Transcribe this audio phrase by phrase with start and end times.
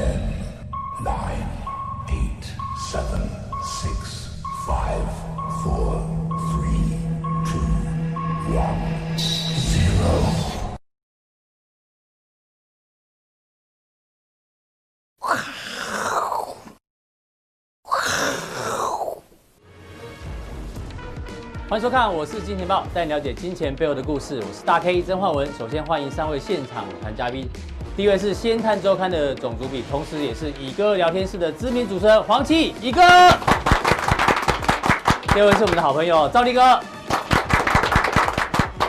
[0.00, 0.16] Ten,
[1.04, 1.46] nine,
[2.08, 2.44] eight,
[2.90, 3.20] seven,
[3.62, 5.04] six, five,
[5.62, 6.00] four,
[6.48, 6.96] three,
[7.44, 7.60] two,
[8.56, 8.80] one,
[9.58, 10.08] zero.
[21.68, 24.38] 欢迎收看，我是金钱豹，带你了解金钱背后的故事。
[24.38, 25.46] 我是大 K 曾焕文。
[25.58, 27.46] 首先欢迎三位现场舞台嘉宾，
[27.96, 33.00] 第一位是《先探周刊》的总主笔，同时也是乙哥聊天室的知名主持人黄琦乙哥。
[35.34, 36.80] 第二位是我们的好朋友赵立哥。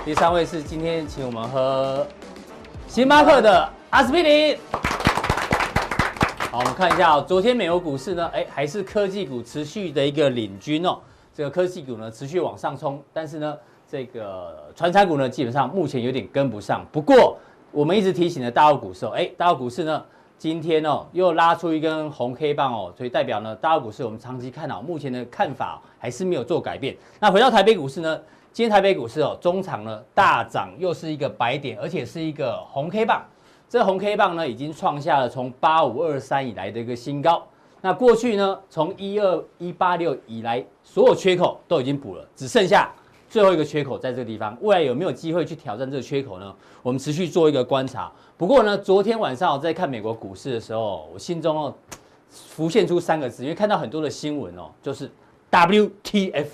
[0.05, 2.05] 第三位是今天请我们喝
[2.87, 4.57] 星巴克的阿司匹林。
[6.51, 10.97] 好，我们看一下，昨天美国股市呢，哎，还是科技股持续的一个领军哦。
[11.33, 13.57] 这个科技股呢持续往上冲，但是呢，
[13.89, 16.85] 这个传产股呢基本上目前有点跟不上。
[16.91, 17.37] 不过
[17.73, 20.03] 我们一直提醒的大陆股市哦，哎，大陆股市呢
[20.38, 26.98] 今天哦又拉出一根红 K 棒哦，所以代表呢大陆股市我们长期看好，目前的看法还是没有做改变。
[27.18, 28.20] 那回到台北股市呢，
[28.51, 33.23] 今天台北股市哦中场呢大涨，又是一个白点，而且是一个红 K 棒。
[33.70, 37.41] 这红 K 棒呢已经创下了从八五二三以来的一个新高。
[37.79, 42.91] 那过去呢，从一二一八六以来，所有缺口都已经补了，只剩下
[43.32, 44.57] 最后一个缺口在这个地方。
[44.60, 46.54] 未来有没有机会去挑战这个缺口呢？
[46.84, 48.12] 我们持续做一个观察。
[48.38, 51.73] 不过呢，昨天晚上我在看美国股市的时候，我心中哦
[52.29, 55.10] 浮现出三个字，因为看到很多的新闻哦，就是
[55.49, 56.48] WTF。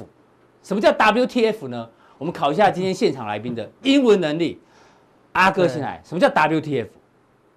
[0.62, 1.90] 什么叫 WTF 呢？
[2.20, 4.62] 我们考一下今天现场来宾的英文能力。
[5.32, 6.90] 阿哥先来，什么叫 WTF？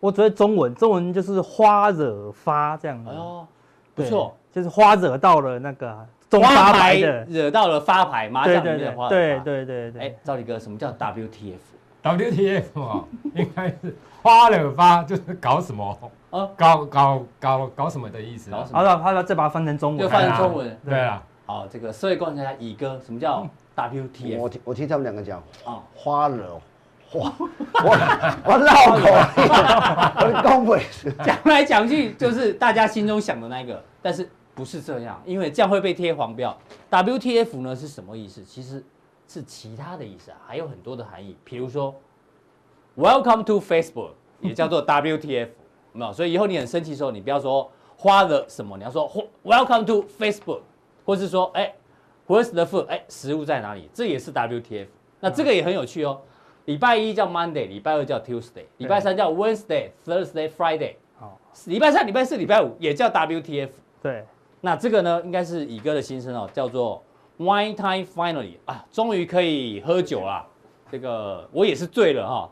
[0.00, 3.10] 我只会中文，中文就是花惹发这样子。
[3.10, 3.46] 哦。
[3.92, 9.08] 不错，就是花惹到了那个中发牌的，惹到了发牌麻将里面的花。
[9.08, 10.02] 对对对对。
[10.02, 15.98] 哎，赵立哥，什么叫 WTF？WTF 啊，应该是花了发，就是搞什么？
[16.56, 18.52] 搞搞搞搞什么的意思？
[18.72, 20.00] 好了，好了，再把它翻成中文。
[20.00, 20.78] 就翻成中文。
[20.84, 21.20] 对啊。
[21.44, 23.44] 好，这个社会观察家乙哥，什么叫
[23.74, 24.38] WTF？
[24.38, 26.60] 我听我听他们两个讲啊，花了
[27.10, 27.32] 花，
[27.82, 27.90] 我
[28.44, 29.02] 我绕口，
[30.24, 30.80] 我公会
[31.24, 36.54] 讲来讲去就是大家心中想的那个，但是不是这样，因为这样会被贴黄标。
[36.90, 38.44] WTF 呢是什么意思？
[38.44, 38.84] 其实
[39.26, 41.34] 是其他的意思啊，还有很多的含义。
[41.42, 41.94] 比如说
[42.94, 44.10] ，Welcome to Facebook
[44.42, 45.48] 也叫做 WTF，
[45.94, 46.12] 没有？
[46.12, 49.10] 所以以后你很生气的时候，你不要说花了什么，你要说
[49.42, 50.60] Welcome to Facebook，
[51.06, 51.74] 或是说哎
[52.26, 52.84] ，Where's the food？
[52.84, 53.88] 哎，食物在哪里？
[53.94, 54.88] 这也是 WTF。
[55.20, 56.20] 那这个也很有趣哦。
[56.66, 60.96] 礼拜一叫 Monday，礼拜二叫 Tuesday，礼拜三叫 Wednesday、Thursday、Friday。
[61.18, 63.70] 好，礼拜三、礼拜四、礼拜五也叫 WTF。
[64.02, 64.24] 对，
[64.60, 67.02] 那这个呢，应该是乙哥的心声哦，叫做
[67.38, 70.46] Wine Time Finally 啊，终于可以喝酒了。
[70.90, 72.50] 这个我也是醉了哈，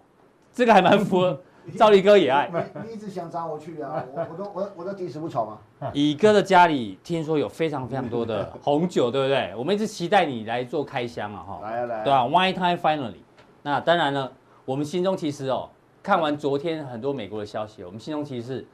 [0.52, 1.38] 这个还蛮符合。
[1.76, 2.50] 赵立哥也爱。
[2.82, 4.02] 你一直想找我去啊？
[4.14, 5.58] 我我都我我都第一次不丑吗？
[5.92, 9.52] 乙哥的家里听说有非常非常多的红酒，对不对？
[9.54, 11.60] 我们一直期待你来做开箱啊哈。
[11.62, 12.04] 来啊来。
[12.04, 13.20] 对啊，Wine Time Finally。
[13.62, 14.32] 那当然了，
[14.64, 15.68] 我们心中其实哦，
[16.02, 18.66] 看完昨天很多美国的消息，我们心中其实是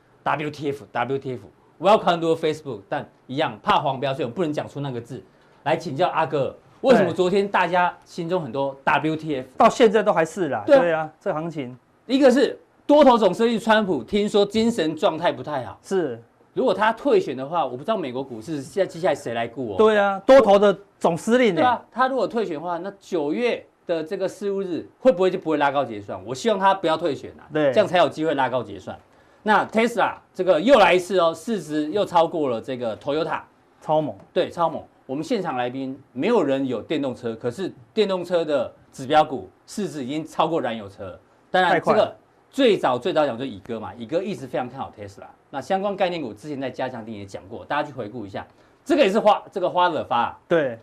[1.80, 5.22] WTF，WTF，Welcome to Facebook，但一样怕黄标，所以我们不能讲出那个字。
[5.64, 10.62] 来请教阿哥，为什么昨天大家心中很多 WTF，到现在都还是啦？
[10.66, 11.76] 对啊，这行情，
[12.06, 15.78] 一个是多头总司令川普，听说精神状态不太好。
[15.82, 19.76] 是，如果他退选的话，我不知道美国股市现在接下来谁来顾哦？
[19.78, 21.54] 对啊，多头的总司令。
[21.54, 23.64] 对啊，他如果退选的话，那九月。
[23.86, 26.18] 的这个事务日会不会就不会拉高结算？
[26.24, 28.98] 我希望他不要退选啊，对，这样才有机会拉高结算。
[29.46, 33.42] 那 Tesla 这个又来一次哦，市值又超过了这个 Toyota，
[33.82, 34.82] 超猛，对，超猛。
[35.04, 41.18] 我们现场来宾没有人有电动车，可是电动车的指标股市值已经超过燃油车。
[41.50, 42.16] 当然，这个
[42.50, 45.26] 最早最早讲就是乙哥嘛，乙哥一直非常看好 Tesla。
[45.50, 48.46] 那相关概念股之前在加强錠也讲过，大家去回顾一下。
[48.82, 50.78] 这个也是花这个花惹发，对。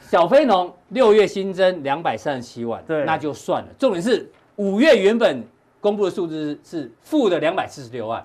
[0.00, 3.68] 小非农六月新增两百三十七万，对，那就算了。
[3.78, 5.44] 重点是五月原本
[5.82, 8.24] 公布的数字是负的两百四十六万，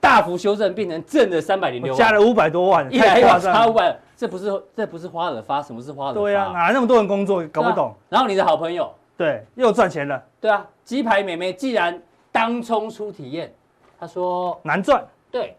[0.00, 6.20] 大幅修正变成正的三百零六万，加了五百多万，一来一往差五百，这不是这不是花惹发，什么是花惹发？
[6.20, 7.88] 对啊，哪来那么多人工作，搞不懂。
[7.88, 10.22] 啊、然后你的好朋友，对，又赚钱了。
[10.38, 11.98] 对啊，鸡排妹妹既然
[12.30, 13.50] 当冲出体验，
[13.98, 15.56] 他说难赚，对，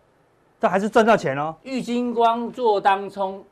[0.60, 1.56] 但还是赚到钱哦。
[1.64, 3.44] 玉金光做当冲。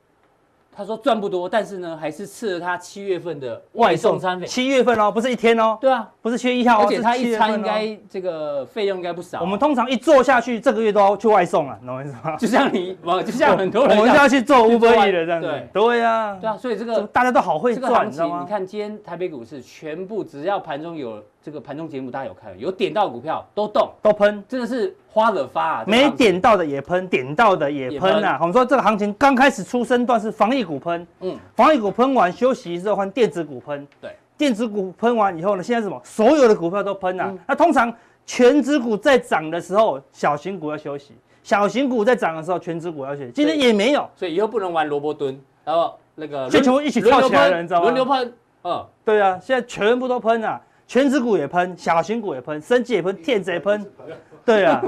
[0.76, 4.46] 他说赚不多，但是呢，还是赐了他七月份的外送餐费。
[4.46, 5.78] 七月份哦，不是一天哦。
[5.80, 9.42] 对啊，不是七月一号，而且他一餐应该这个费用应该不少。
[9.42, 12.36] 我们通常一做下去，这个月都要去外送了，懂我意思吗？
[12.38, 15.48] 就像你， 就像很多人，我们就要去做 Uber Eats 的这样子。
[15.48, 18.40] 对对呀，对啊，所以这个大家都好会赚，你知道吗？
[18.42, 25.84] 你看今天台北股市全部只要盘中有这个盘中节目大家有看，有点到股票都动都喷，真的是花了发啊！
[25.86, 28.38] 没点到的也喷，点到的也喷啊！
[28.40, 36.00] 我们说这个行情刚开始出生段是防疫股喷，嗯，防疫股喷完休息之后换电子股喷，对，电子股喷完以后呢，现在是什么？
[36.06, 37.34] 所有的股票都喷啊！
[37.46, 37.94] 那通常
[38.26, 41.12] 全值股在涨的时候，小型股要休息；
[41.44, 43.32] 小型股在涨的时候，全值股要休息。
[43.32, 47.84] 今天也没有，所以以后不能玩萝卜蹲，然后那个就全部一起跳起来了，你知道吗？
[47.84, 50.62] 轮流喷，嗯，对啊，现在全部都喷啊！
[50.88, 53.86] 权值股也喷，小型股也喷，生技也喷，电子也喷，
[54.46, 54.82] 对啊，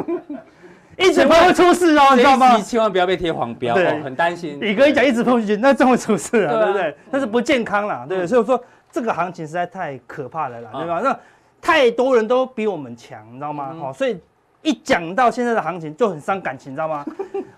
[0.97, 2.57] 一直喷会出事哦，你知道吗？
[2.59, 4.59] 千万不要被贴黄标，对，很担心。
[4.61, 6.95] 你哥一讲一直喷进去，那真会出事 啊，对不对？
[7.09, 8.27] 那是不健康啦，对。
[8.27, 8.61] 所以我说
[8.91, 10.99] 这个行情实在太可怕了啦，对吧？
[11.03, 11.17] 那
[11.61, 13.75] 太多人都比我们强，你知道吗？
[13.79, 14.19] 好，所以
[14.61, 17.05] 一讲到现在的行情就很伤感情，你知道吗？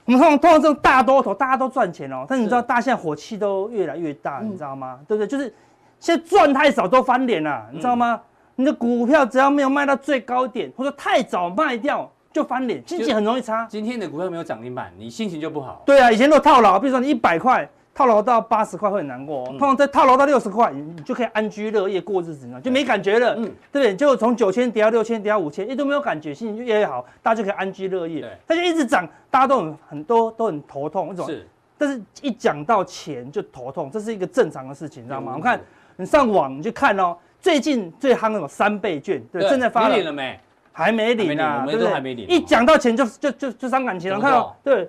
[0.05, 4.99] 我们通常通常这种大多头，大家都赚钱哦，但你知道大家现在火气都越来越大，你知道吗？
[5.07, 5.27] 对不对？
[5.27, 5.53] 就是。
[5.99, 8.21] 现在赚太少都翻脸了，你知道吗？
[8.55, 13.67] 你的股票只要没有卖到最高点，或者太早卖掉就翻脸，心情很容易差。
[13.69, 15.83] 今天的股票没有涨停板，你心情就不好。
[15.85, 23.35] 对啊，以前都套牢，比如说你一百块套牢到八十块会很难过，通常再套牢到六十块，你就可以安居乐业过日子，就没感觉了。
[23.35, 23.95] 嗯，对不对？
[23.95, 28.21] 就从九千跌到六千，跌到五千，一都没有感觉，心情就越来越好，大家就可以安居乐业。
[28.21, 31.27] 对，它就一直涨，大家都很很多都很头痛，为什么？
[31.27, 31.47] 是，
[31.77, 35.33] 但是一讲到钱就头痛，这是一个正常的事情，你知道吗？
[35.35, 35.59] 我看。
[35.97, 39.95] 你上网你去看哦，最近最夯那种三倍券，对，正在发了。
[39.95, 40.39] 领了没？
[40.71, 41.91] 还没领呢，对不对？
[41.91, 42.27] 还没领。
[42.27, 44.87] 一讲到钱就就就就伤感情了，看到对，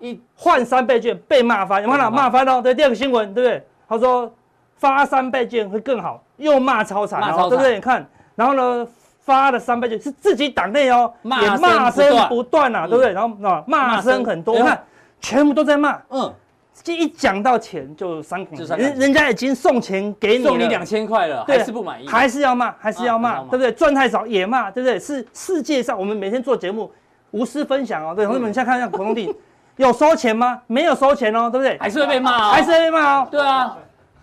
[0.00, 2.62] 一换三倍券被骂翻，有看到骂翻哦？
[2.62, 3.66] 对，第二个新闻，对不对？
[3.86, 4.32] 他说
[4.76, 7.74] 发三倍券会更好，又骂超惨，对不对？
[7.74, 8.88] 你看，然后呢，
[9.20, 11.12] 发了三倍券是自己党内哦，
[11.42, 13.12] 也骂声不断啊，对不对？
[13.12, 14.82] 然后啊骂声很多，你看
[15.20, 16.32] 全部都在骂，嗯。
[16.82, 23.72] 这一讲到钱就伤感情，人人家已经送钱给你，送你两千块了，还是不满意，还是要骂，还是要骂，对不对？
[23.72, 24.98] 赚太少也骂，对不对？
[24.98, 26.90] 是世界上我们每天做节目
[27.32, 28.24] 无私分享哦，对。
[28.24, 29.34] 同学们，现在看一下，国通地
[29.76, 30.60] 有收钱吗？
[30.66, 31.76] 没有收钱哦，对不对？
[31.78, 33.28] 还是会被骂哦，还是会被骂哦。
[33.30, 33.76] 对啊，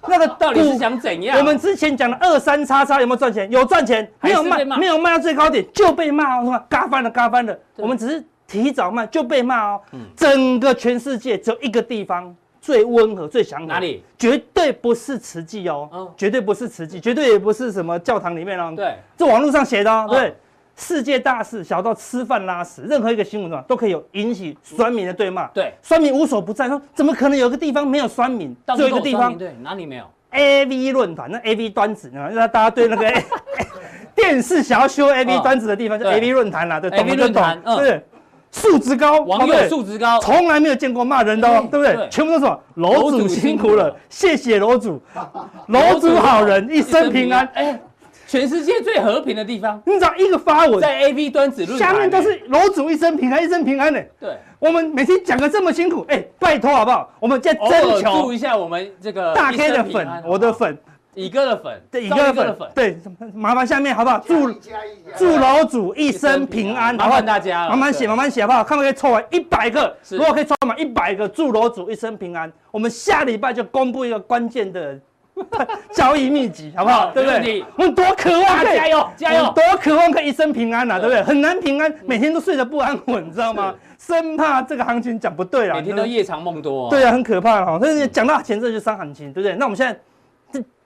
[0.07, 1.37] 那个到底是想怎样？
[1.37, 3.49] 我们之前讲的二三叉叉有没有赚钱？
[3.51, 6.65] 有赚钱，没有卖，没有卖到最高点就被骂哦，是吧？
[6.69, 7.57] 嘎翻了，嘎翻了。
[7.77, 9.81] 我们只是提早卖就被骂哦。
[10.15, 12.35] 整个全世界只有一个地方。
[12.65, 14.03] 最温和、最祥和，哪里？
[14.17, 18.73] 绝对不是慈济哦，哦绝对不是慈济，绝对也不是什么教堂里面哦。
[18.75, 20.07] 对，这网络上写的哦。
[20.09, 20.33] 对，哦、
[20.75, 25.45] 世界大事，小到吃饭拉屎，任何一个新闻都可以有引起酸民的对骂。
[25.50, 28.57] 对，酸民无所不在，说怎么可能有个地方没有酸民？
[28.75, 33.13] 只有一个地方，对，哪里没有？A V 论坛，那 A V 端子，那大家对那个
[34.15, 37.44] 电视想要修 A V 端子的地方，就 A V 论坛啦，对，懂就懂，
[37.77, 38.03] 对。
[38.55, 42.07] 素质高，网友素质高，从来没有见过骂人的，对不对？
[42.09, 42.57] 全部都是？
[42.75, 45.01] 楼主辛苦了，谢谢楼主，
[45.67, 47.45] 楼主好人，一生平安。
[47.53, 47.77] 哎，
[48.25, 54.01] 全世界最和平的地方，你知道一个发文在 A V 端子论，下面都是楼主一生平安，一生平安的。
[54.19, 57.09] 对，我们每天讲的这么辛苦，哎，拜托好不好？
[57.19, 60.77] 我们再征求一下我们这个大 K 的粉，我的粉。
[61.15, 62.97] 乙哥的粉，对乙哥的粉，对，
[63.33, 64.19] 麻烦下面好不好？
[64.19, 64.51] 祝
[65.17, 68.63] 祝楼主一生平安，麻烦大家，慢慢写，慢慢写好不好？
[68.63, 72.51] 看可不可以凑完一百个，如果可以凑满一百个，祝楼主一生平安。
[72.69, 75.00] 我们下礼拜就公布一个关键的
[75.94, 77.12] 交易秘籍，好不好？
[77.12, 77.63] 对不对？
[77.77, 81.23] 我们多渴望，加油加油，多渴望可以一生平安呐，对不对？
[81.23, 83.73] 很难平安，每天都睡得不安稳，你知道吗？
[83.97, 86.89] 生怕这个行情讲不对啊，每天都夜长梦多。
[86.89, 87.79] 对啊，很可怕哈。
[87.79, 89.55] 所以讲到钱，这就伤行情，对不对？
[89.55, 89.98] 那我们现在。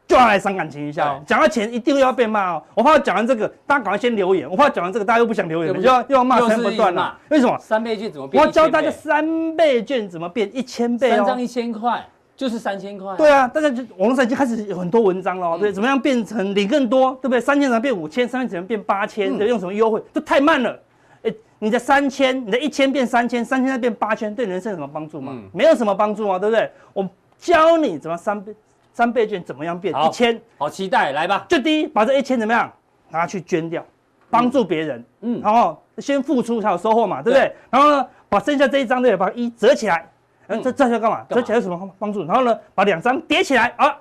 [0.09, 2.63] 就要来伤感情一下哦，讲到钱一定又要被骂哦。
[2.73, 4.49] 我怕讲完这个，大家赶快先留言。
[4.49, 7.15] 我怕讲完这个，大家又不想留言，就要又要骂声不断了。
[7.29, 7.55] 为什么？
[7.59, 8.41] 三倍券怎么变？
[8.41, 11.17] 我要教大家三倍券怎么变一千倍哦。
[11.17, 12.03] 三张一千块
[12.35, 13.15] 就是三千块。
[13.17, 17.39] 对啊，大家就网络上已经开始有很多文章了，对，怎么样变成领更多，对不对？
[17.39, 18.27] 三千怎么变五千？
[18.27, 19.37] 三千怎么变八千？
[19.37, 20.01] 对，用什么优惠？
[20.11, 20.75] 这太慢了。
[21.21, 25.37] 哎，你的三千，你的一千变三千，三千再变八千，对人生有什么帮助吗？
[25.53, 26.71] 没有什么帮助啊，对不对？
[26.93, 28.55] 我教你怎么三倍。
[28.99, 30.37] 三倍券怎么样变一千？
[30.57, 31.45] 好期待，来吧！
[31.47, 32.69] 就第一，把这一千怎么样
[33.07, 33.81] 拿去捐掉，
[34.29, 35.01] 帮助别人。
[35.21, 37.55] 嗯，然后先付出才有收获嘛，对不对？
[37.69, 40.05] 然后呢，把剩下这一张对，把一折起来。
[40.47, 41.23] 嗯，这这要干嘛？
[41.29, 42.25] 折起来有什么帮助？
[42.25, 43.95] 然后呢，把两张叠起来啊，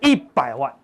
[0.00, 0.74] 一百万，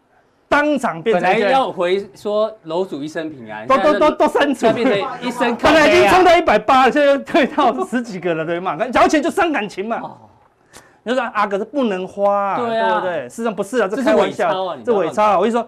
[0.48, 1.12] 当场变。
[1.12, 5.52] 本来要回说楼主一生平安，都都都都删除，变成一生。
[5.60, 8.76] 本来已经冲到一百八了，现在退到十几个了，对吗？
[8.90, 10.18] 交钱就伤感情嘛。
[11.06, 13.28] 你说阿哥是不能花，对不对？
[13.28, 15.36] 事实上不是啊，这开玩笑，这伪钞。
[15.36, 15.66] 我跟你说，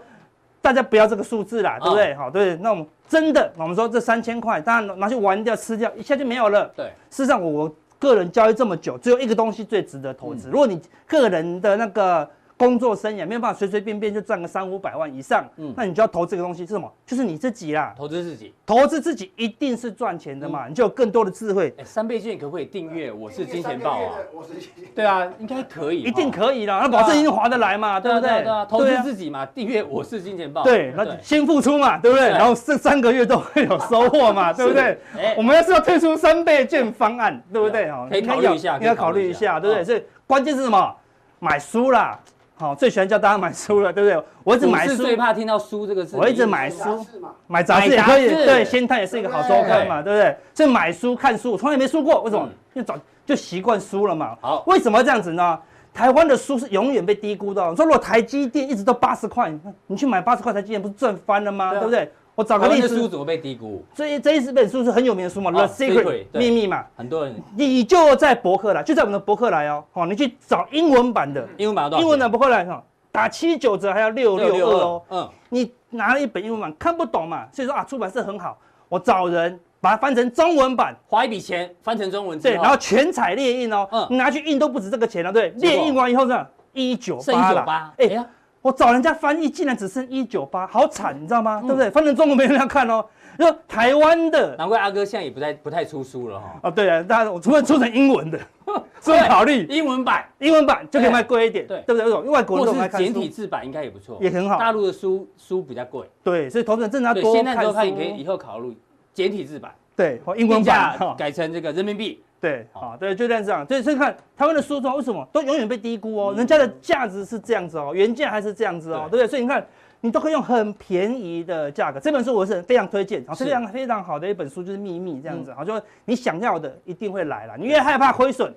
[0.60, 2.12] 大家不要这个数字啦，对不对？
[2.16, 2.56] 好，对。
[2.56, 6.68] 那我们真的，我们说这三千块，当然拿去玩掉、吃掉，一下就没有了。
[6.74, 6.86] 对。
[7.08, 10.48] 事实上，我个人交易这么久，只有一个东西最值得投资。
[10.50, 12.28] 如果你个人的那个
[12.58, 16.92] 工作生涯没有办法随随便便就赚个三五百万以上，嗯，那你就要投这个东西是什么？
[17.06, 21.72] 就是你自己啦，投资自己，投资自己一定是赚钱的嘛，你就有更多的智慧。
[21.78, 23.12] 哎，三倍券可不可以订阅？
[23.12, 24.50] 我是金钱豹啊，我是
[24.92, 28.42] 对啊，应该可以，一定可以啦，那保证一定划得来嘛，对不对？
[28.42, 32.28] 对啊，投资自己嘛，订阅我是金钱豹，对，那先付出嘛，对不对？
[32.30, 34.98] 然后这三个月都会有收获嘛， 对不对？
[35.36, 37.88] 我们要是要推出三倍券方案，对不对？
[38.10, 39.84] 可以考虑一下，应该考虑一下，对不对？
[39.84, 40.92] 所以关键是什么？
[41.38, 42.18] 买书啦。
[42.58, 44.20] 好，最喜欢叫大家买书了，对不对？
[44.42, 46.16] 我一直买书，最怕听到书这个字。
[46.16, 47.06] 我一直买书，
[47.46, 48.28] 买杂志也可以。
[48.28, 50.36] 对，先探也是一个好周刊嘛，对不对？
[50.52, 52.48] 所以买书看书，我从来没输过，为什么？
[52.74, 54.36] 因为早就习惯输了嘛。
[54.40, 55.56] 好，为什么这样子呢？
[55.94, 57.62] 台湾的书是永远被低估的。
[57.76, 59.52] 说如果台积电一直都八十块，
[59.86, 61.70] 你去买八十块台积电，不是赚翻了吗？
[61.70, 62.10] 对不对？
[62.38, 63.84] 我找个例子，书怎么被低估？
[63.92, 66.04] 所以这一本书是很有名的书嘛，《The Secret》
[66.38, 67.34] 秘密嘛，很多人。
[67.56, 69.82] 你就在博客来，就在我们的博客来哦。
[69.90, 72.80] 好，你去找英文版的，英文版英文的博客来哈，
[73.10, 75.02] 打七九折还要六六二哦。
[75.10, 78.56] 嗯，你拿了一本英文版看不懂嘛，所以说啊，出版社很好，
[78.88, 83.88] 我找人把它翻成中文版，花一笔钱翻成中文，对，然后全彩列印哦。
[83.90, 87.92] 嗯，你拿去印都不止这个钱了，对，列印完以后呢，一九八了。
[87.98, 88.24] 哎呀。
[88.60, 91.60] 我找人家翻译，竟然只剩一九八，好惨，你知道吗？
[91.62, 91.90] 对不对？
[91.90, 93.04] 翻成中文没人要看哦。
[93.38, 96.58] 说台湾的，难怪阿哥现在也不太不太出书了哈。
[96.64, 98.40] 哦，对啊，大家我除非出成英文的，
[99.00, 102.10] 所以考虑英文版，英文版就可以卖贵一点，对对不对？
[102.10, 103.04] 因为外国人都爱看书。
[103.04, 104.58] 简体字版应该也不错，也很好。
[104.58, 107.36] 大陆的书书比较贵，对，所以投资人真的要多看书。
[107.36, 108.76] 现在都可以以后考虑
[109.14, 112.22] 简体字版，对，或英文版改成这个人民币。
[112.40, 113.50] 对，啊，对，就这样子。
[113.66, 116.32] 所以，所以看台湾的书中为什么都永远被低估哦？
[116.36, 119.26] 人家的价值是这样子哦，原价还是这样子哦，对不对？
[119.26, 119.66] 所以你看，
[120.02, 121.98] 你都可以用很便宜的价格。
[121.98, 125.52] 这本书我是非常推荐，非常非常好的一本书，就是《秘密》这样子。
[125.52, 127.56] 好，就你想要的一定会来了。
[127.58, 128.54] 你越害怕亏损，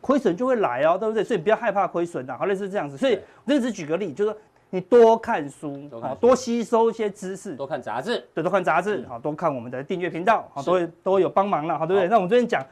[0.00, 1.22] 亏损就会来哦，对不对？
[1.22, 2.96] 所以不要害怕亏损的，好类似这样子。
[2.96, 12.08] 所以我就只举个例，就是说你多看书，好，多吸收一些知识，多看杂志，对，多看杂志，好，多看我们的订阅频道，好，都会都会有帮忙了，好，对不对？
[12.08, 12.64] 那我们这边讲。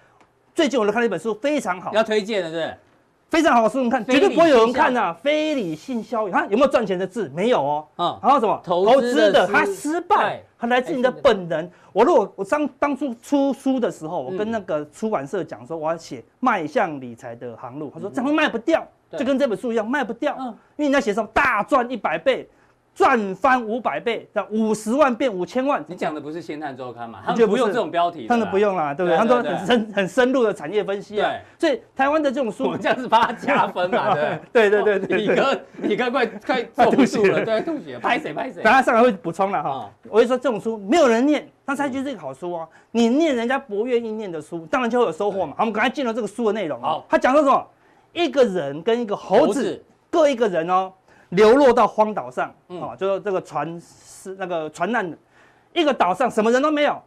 [0.54, 2.74] 最近我都看了一本书，非常好，要推荐的，对
[3.28, 5.14] 非常好的书，你看绝对不会有人看呐。
[5.22, 7.30] 非理性交易，看有没有赚钱的字？
[7.34, 7.86] 没有哦。
[7.96, 11.70] 啊，然后什么投资的，它失败，它来自你的本能。
[11.92, 18.86] 我如果我当当初出书的时候，我跟那个出版社讲说，我要写迈向理财的航路，他说这样卖不掉，
[19.16, 20.36] 就跟这本书一样卖不掉，
[20.76, 22.48] 因为你要写上大赚一百倍。
[22.96, 25.84] 赚翻五百倍，叫五十万变五千万。
[25.86, 27.20] 你讲的不是《先探周刊》嘛？
[27.26, 29.18] 他们不用这种标题，他们不用啦，对不对？
[29.18, 31.30] 他们很深很深入的产业分析啊。
[31.58, 34.14] 对，所以台湾的这种书，我们这样子帮他加分嘛？
[34.50, 35.18] 对对对对。
[35.18, 38.62] 李哥，李哥快快吐血了， 对，吐血，拍谁拍谁。
[38.62, 39.90] 等下上来会补充了哈。
[40.08, 42.66] 我会说这种书没有人念，但是它就是一个好书哦。
[42.92, 45.52] 你念人家不愿意念的书，当然就会有收获嘛。
[45.54, 46.80] 好，我们赶快进入这个书的内容。
[46.80, 47.66] 好，他讲说什么？
[48.16, 49.80] 一个人跟一个猴子
[50.10, 50.92] 各一个人哦。
[51.30, 55.18] 流落到荒岛上，啊，就是这个船是那个船难的，
[55.72, 57.02] 一个岛上什么人都没有，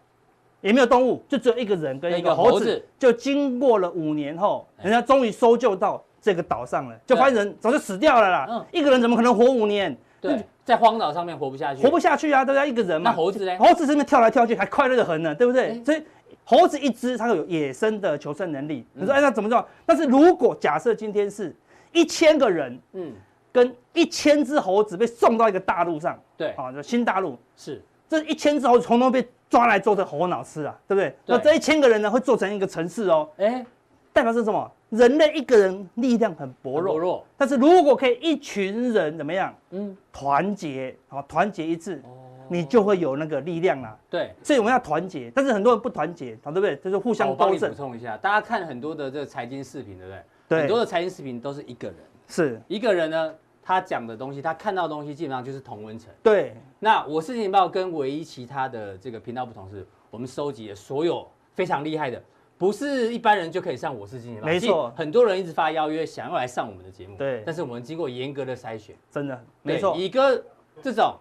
[0.60, 2.86] 也没有动物，就只有一个人跟一个猴子。
[3.00, 8.66] 就经过了五年后，人家终于搜救到这个岛上了，就发现人早就死掉了啦。
[8.74, 9.98] 一个人怎么可能活五年？
[10.20, 12.44] 对，在荒岛上面活不下去，活不下去啊！
[12.44, 13.12] 都要一个人嘛。
[13.12, 13.58] 那猴子呢？
[13.58, 15.82] 猴子这边跳来跳去，还快乐的很呢，对不对？
[15.86, 16.04] 所以
[16.50, 18.84] 猴子一只，它有野生的求生能力。
[18.94, 19.63] 你说，哎，那怎么做？
[19.86, 21.56] 但是如果假设今天是
[21.91, 23.13] 一千个人，嗯。
[23.51, 31.15] 跟一千只猴子被送到一个大陆上，对，啊，就新大陆是这一千只猴子统统被抓来做成猴脑吃啊，对不对？
[31.25, 33.65] 那这一千个人呢，会做成一个城市哦，哎，
[34.13, 34.72] 代表是什么？
[34.91, 37.25] 人类一个人力量很薄弱，薄弱。
[37.36, 39.51] 但是如果可以一群人怎么样？
[39.72, 42.03] 嗯，团结，好，团结一致，
[42.50, 43.98] 你就会有那个力量了。
[44.10, 46.75] 对，所以我们要团结，但是很多人不团结，好，对不对？
[46.77, 47.58] 就是互相包庇。
[47.60, 50.24] 补充一下，大家看很多的这个财经视频，对不对？
[50.50, 51.98] 对，很多的财经视频都是一个人。
[52.27, 56.12] 是一个人呢，他讲的东西，他看到的东西基本上就是同温层。
[56.22, 62.22] 对，那我是情报跟唯一其他的这个频道不同是，我们收集了所有非常厉害的，
[62.58, 64.48] 不是一般人就可以上我是金钱豹。
[64.48, 67.15] 没错，很多人一直发邀约想要来上我们的节目。
[67.18, 69.96] 对，但是我们经过严格的筛选，真的没错。
[69.96, 70.44] 乙哥
[70.82, 71.15] 这种，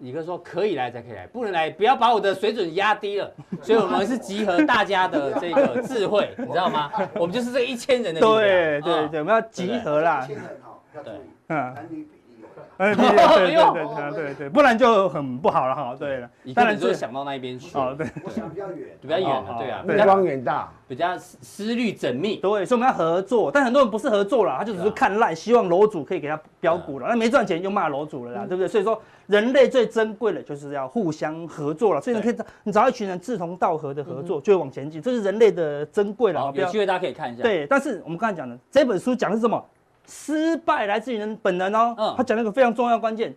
[0.00, 3.32] 乙哥说可以来才可以来，不能来不要把我的水准压低了。
[3.62, 6.90] 所以我们是集合大家的这个智慧， 你知道吗？
[7.14, 8.36] 我们就是这一千人的力量。
[8.36, 10.22] 对对对，我们要集合啦。
[10.24, 12.17] 一千人哈，要注意，嗯，男女比例有。
[12.78, 15.94] 哎，对对对 对对，不然就很不好了哈。
[15.98, 17.76] 对了，当然就是想到那一边去。
[17.76, 22.36] 哦，对，我想比较远， 比较远的，对啊，比较光远大，比较思虑缜密。
[22.36, 28.68] 对，所以我们要合作，但很多人不是合作了，他就只是看赖，希望楼主可以给他标股了，那没赚钱就骂楼主了啦，对不对？
[28.68, 29.00] 所以说。
[29.28, 36.50] 人类最珍贵的就是要互相合作了，所以你可以找你找一群人志同道合的合作，就会往前进，这是人类的珍贵了。
[36.54, 37.42] 有机会大家可以看一下。
[37.42, 39.62] 对，但是我们刚才讲的这本书讲的是什么？
[40.08, 41.94] 失败来自于人本能哦。
[41.98, 43.32] 嗯，他讲了一个非常重要关键，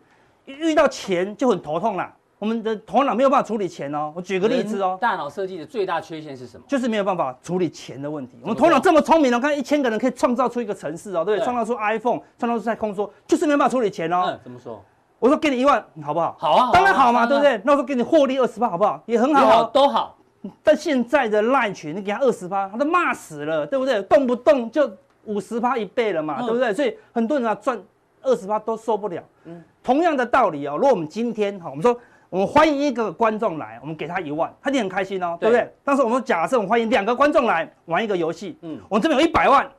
[0.46, 2.12] 遇到钱就很头痛啦。
[2.40, 4.12] 我们的头脑没有办法处理钱哦。
[4.16, 6.64] 我举个例子哦，大脑设计的最大缺陷是什么？
[6.68, 8.40] 就是没有办法处理钱的问题。
[8.42, 11.46] 我们头脑这么聪明哦，看一千个人可以创造出一个城市哦，对不对？
[11.46, 14.24] 创造出 iPhone，创造出太空梭，就是没有办法处理钱哦。
[14.26, 14.84] 嗯，怎么说？
[15.20, 16.36] 我说给你一万，好不好？
[16.40, 17.62] 好啊，当然好嘛，对不对？
[17.64, 19.00] 那我说给你获利二十八，好不好？
[19.06, 20.18] 也很好，都好。
[20.64, 24.02] 但现在的赖群，你给他二十八，他都骂死了，对不对？
[24.02, 24.92] 动不动就
[25.26, 26.74] 五十趴一倍了嘛，对不对？
[26.74, 27.82] 所以很多人啊赚
[28.22, 29.24] 二十趴都受不了。
[29.46, 32.00] 嗯，同样的道理哦，如果我们今天哈，我们说。
[32.32, 35.74] 我们欢迎一个观众来，我们给他一万，他一定很开心哦，对，对不对？
[35.84, 39.70] 但是我们假设我们欢迎两个观众来玩一个游戏，嗯，我们这边有一百万，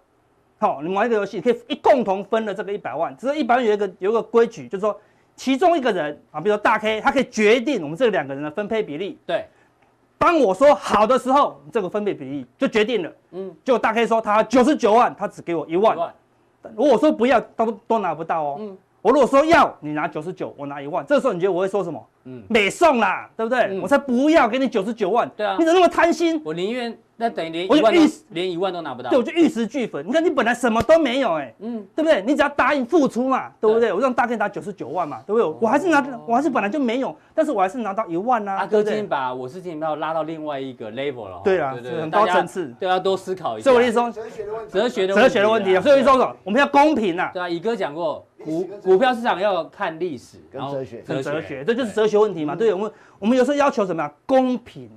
[0.58, 4.94] 好，你们玩一个游戏可以一共同分了这个一百万，只是一百万有一个有一个规矩，就是说
[5.34, 9.18] 其中一个人啊，比如说大 K，他可以决定我们这两个人的分配比例。
[9.24, 9.46] 对，
[10.22, 13.12] 当我说好的时候，这个分配比例就决定了。
[13.32, 16.14] 嗯，就大 K 说他九十九万，他只给我一万，万
[16.76, 18.56] 如果说不要，都都拿不到哦。
[18.60, 22.00] 嗯，我如果说要，你拿九十九，我拿一万，这个时候你觉得我会说什么？
[22.22, 23.62] 嗯，没送啦，对不对？
[23.62, 25.28] 嗯、我才不要给你九十九万。
[25.36, 26.40] 对啊，你怎么那么贪心？
[26.44, 28.00] 我宁愿那等于连一万都
[28.30, 29.08] 连一万都拿不到。
[29.10, 30.04] 对，我就玉石俱焚。
[30.04, 32.20] 你看你本来什么都没有，哎，嗯，对不对？
[32.26, 33.88] 你只要答应付出嘛，对不对？
[33.88, 35.58] 对我让大哥拿九十九万嘛，对不对？
[35.60, 38.56] 我还是拿，我还是本来就没有，但是我还是拿到一万啊。
[38.56, 41.40] 阿哥今天把我是金钱豹拉到另外一个 level 了。
[41.44, 43.70] 对啊，对，很高层次，对，要多思考一下。
[43.70, 45.80] 所以我意思说，哲学的问题，哲学的哲学的问题啊。
[45.80, 47.30] 所以我说，我们要公平啊。
[47.32, 48.26] 对啊，乙哥讲过。
[48.42, 52.56] 股股票市场要看历史，跟哲学，跟哲学，这就是哲学问题嘛？
[52.56, 54.12] 对，我们我们有时候要求什么呀？
[54.26, 54.90] 公平。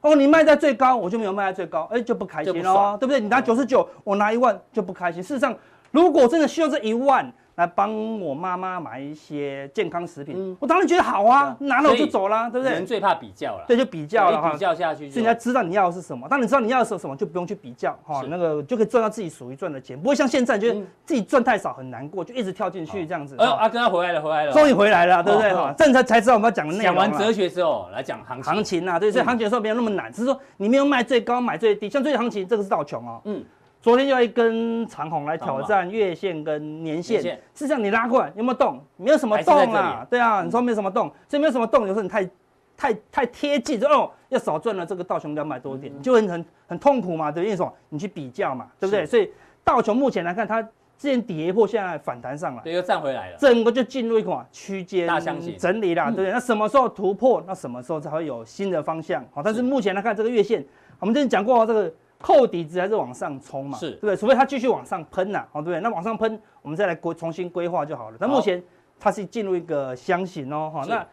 [0.00, 3.20] 哦，你卖在最高，我就没有卖在最高，哎，就不开心哦，对不对？
[3.20, 5.22] 你拿九十九，我拿一万就不开心。
[5.22, 5.54] 事实上，
[5.90, 7.32] 如果真的需要这一万。
[7.58, 12.72] 来帮我妈妈买一些健康食品，嗯、我当然觉得好啊，拿了我就走了，对不对？
[12.72, 16.28] 人最怕比较了，对，就比较了哈，比较下去，所以你要知道你要的是什么。
[16.28, 23.34] 当你知道你要的是什么，就不用去比较哈，那个就可以赚到自己属于赚的钱，不会像现在觉得自己赚太少很难过，就一直跳进去这样子。
[23.40, 25.74] 哎呦，阿哥要回来了，回来了，终于回来了，对不对哈？
[25.76, 26.94] 这才才知道我们要讲的内容。
[26.94, 28.52] 讲完哲学之后，来讲行情。
[28.54, 31.90] 行情啊，对，所以行情的时候没有那么难，只是说你没有卖最高，买最低。
[31.90, 33.44] 像最近行情，这个是道琼哦，嗯。
[33.80, 38.82] 昨天又一根长红来挑战月线跟年线，事实上你拉过来有没有动？
[38.96, 42.28] 没有什么动啊，对啊，你说没什么动，所以没有什么动，有时候你太
[42.76, 47.70] 太太贴近，就哦要少赚了这个道琼两百多点，你就很很很痛苦嘛，对不为？
[47.88, 49.06] 你去比较嘛，对不对？
[49.06, 49.30] 所以
[49.62, 55.08] 道琼目前来看，它之前跌破，现在反弹上来，对，又站回来了，整个就进入一个区间
[55.56, 56.32] 整理啦，对不对？
[56.32, 57.40] 那什么时候突破？
[57.46, 59.24] 那什么时候才会有新的方向？
[59.32, 60.64] 好，但是目前来看这个月线，
[60.98, 61.92] 我们之前讲过这个。
[62.20, 63.78] 扣底值还是往上冲嘛？
[63.78, 64.16] 是，对不对？
[64.16, 65.80] 除非它继续往上喷呐，哦，对不对？
[65.80, 68.16] 那往上喷，我们再来规重新规划就好了。
[68.18, 68.62] 那目前
[68.98, 71.06] 它是进入一个箱型哦，哈，那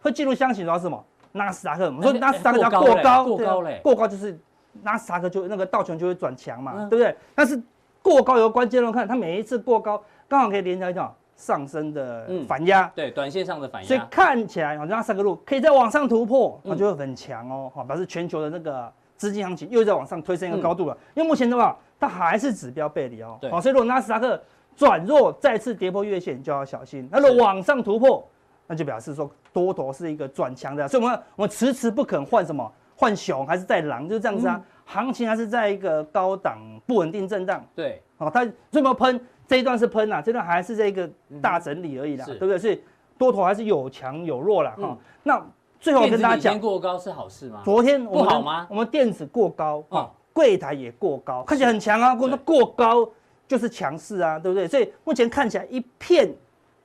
[0.00, 1.04] 会进入箱型主要是什么？
[1.32, 4.38] 纳斯达克，我们说纳斯达克要过高，过高嘞，过高就是
[4.82, 7.16] 纳斯达克就那个道琼就会转强嘛，对不对？
[7.34, 7.60] 但是
[8.00, 18.92] 过高有个关键哦，看它每一次过高，刚好可以连起来叫上升的反压，对，短线上的反压，所以看起来好像三个路可以再往上突破，那就会很强哦，哈，表示全球的那个。
[19.22, 24.42] 资金行情又在往上推升一个高度了，因为目前的话，它还是指标背离哦，好，所以如果纳斯达克
[24.74, 27.08] 转弱，再次跌破月线，就要小心。
[27.08, 28.28] 那如果往上突破，
[28.66, 34.60] 那就表示说多头是一个转强的，所以我们我们迟迟不肯换什么，换熊还是在狼，就是这样子啊。
[34.84, 41.08] 行情还是在一个高档不稳定震荡，对，好，它这么喷这一段是喷啊，这段还是这个
[41.40, 42.58] 大整理而已啦，对不对？
[42.58, 42.82] 所以
[43.16, 44.74] 多头还是有强有弱啦。
[44.76, 44.98] 哈。
[45.22, 45.40] 那。
[45.82, 47.60] 最后跟大家讲，过高是好事吗？
[47.64, 48.64] 昨天不好吗？
[48.70, 52.14] 我们电子过高啊，柜台也过高，看起来很强啊。
[52.14, 53.06] 过那过高
[53.48, 54.68] 就是强势啊，对不对？
[54.68, 56.32] 所以目前看起来一片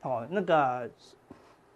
[0.02, 0.90] 哦，那个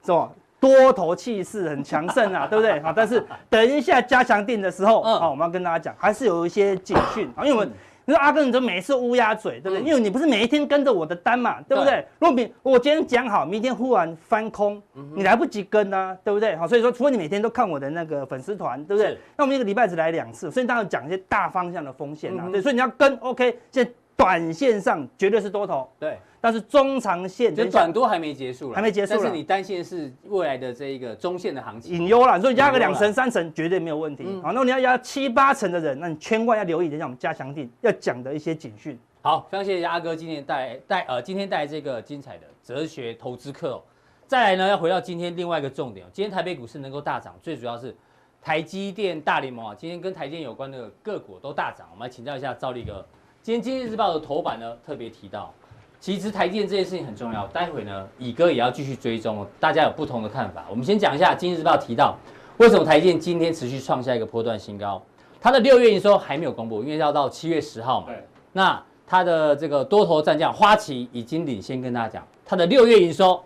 [0.05, 0.33] 是吧？
[0.59, 2.81] 多头气势很强盛啊， 对不对？
[2.81, 7.73] 好，但是等一下加强定的时候，啊，我们要跟大家讲，还是有一些警讯啊，因为我们。
[8.13, 9.81] 你说阿哥，你这每次乌鸦嘴，对不对？
[9.81, 12.07] 嗯、因为你不是每一天跟着我的单嘛，对不对？
[12.19, 16.55] 如果明我今天讲好，明天忽然翻空，嗯、你来不及跟啊，对不对？
[16.57, 19.17] 好，所以说，除非你每天都看我的那个粉丝团，对不对？
[19.35, 26.19] 那我们一个礼拜只来两次，所以当然讲一些大方向的风险啊，嗯、对，所以你要跟，OK，现在短线上绝对是多头，对。
[26.41, 29.15] 但是中长线就短多还没结束了，还没结束。
[29.15, 32.41] 但是你担心的是未来的这一个中线的行情，隐忧了。
[32.41, 34.27] 所以压个两成三成绝对没有问题。
[34.43, 38.99] 好，那你要压七八成的人，那你千万要留意一下我们加强錠要讲的一些警讯。
[39.21, 43.81] 好，非常谢谢阿哥今天带带呃今天带这个精彩的哲学投资课。
[44.27, 47.95] 再来呢，要回到今天另外一个重点，今天台北股市能够大涨，最主要是
[48.41, 51.87] 台积电大联盟啊，今天跟台积电有关的个股都大涨。
[51.93, 53.07] 我们来请教一下赵立哥，
[53.43, 55.53] 今天《经济日报》的头版呢特别提到。
[55.99, 60.65] 其实台电这件事情很重要，待会呢，乙哥也要继续追踪，大家有不同的看法。
[60.71, 62.17] 我们先讲一下《经济日报》提到，
[62.59, 65.03] 为什么台电今天持续创下一个波段新高？
[65.41, 68.07] 它的六月营收还没有公布，因为要到七月十号嘛。
[68.07, 73.43] 对那它的这个多头战将花旗已经领先跟大家讲，它的六月营收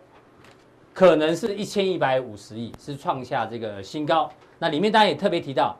[0.92, 4.30] 可能是一千一百五十亿，是创下这个新高。
[4.58, 5.76] 那里面当然也特别提到，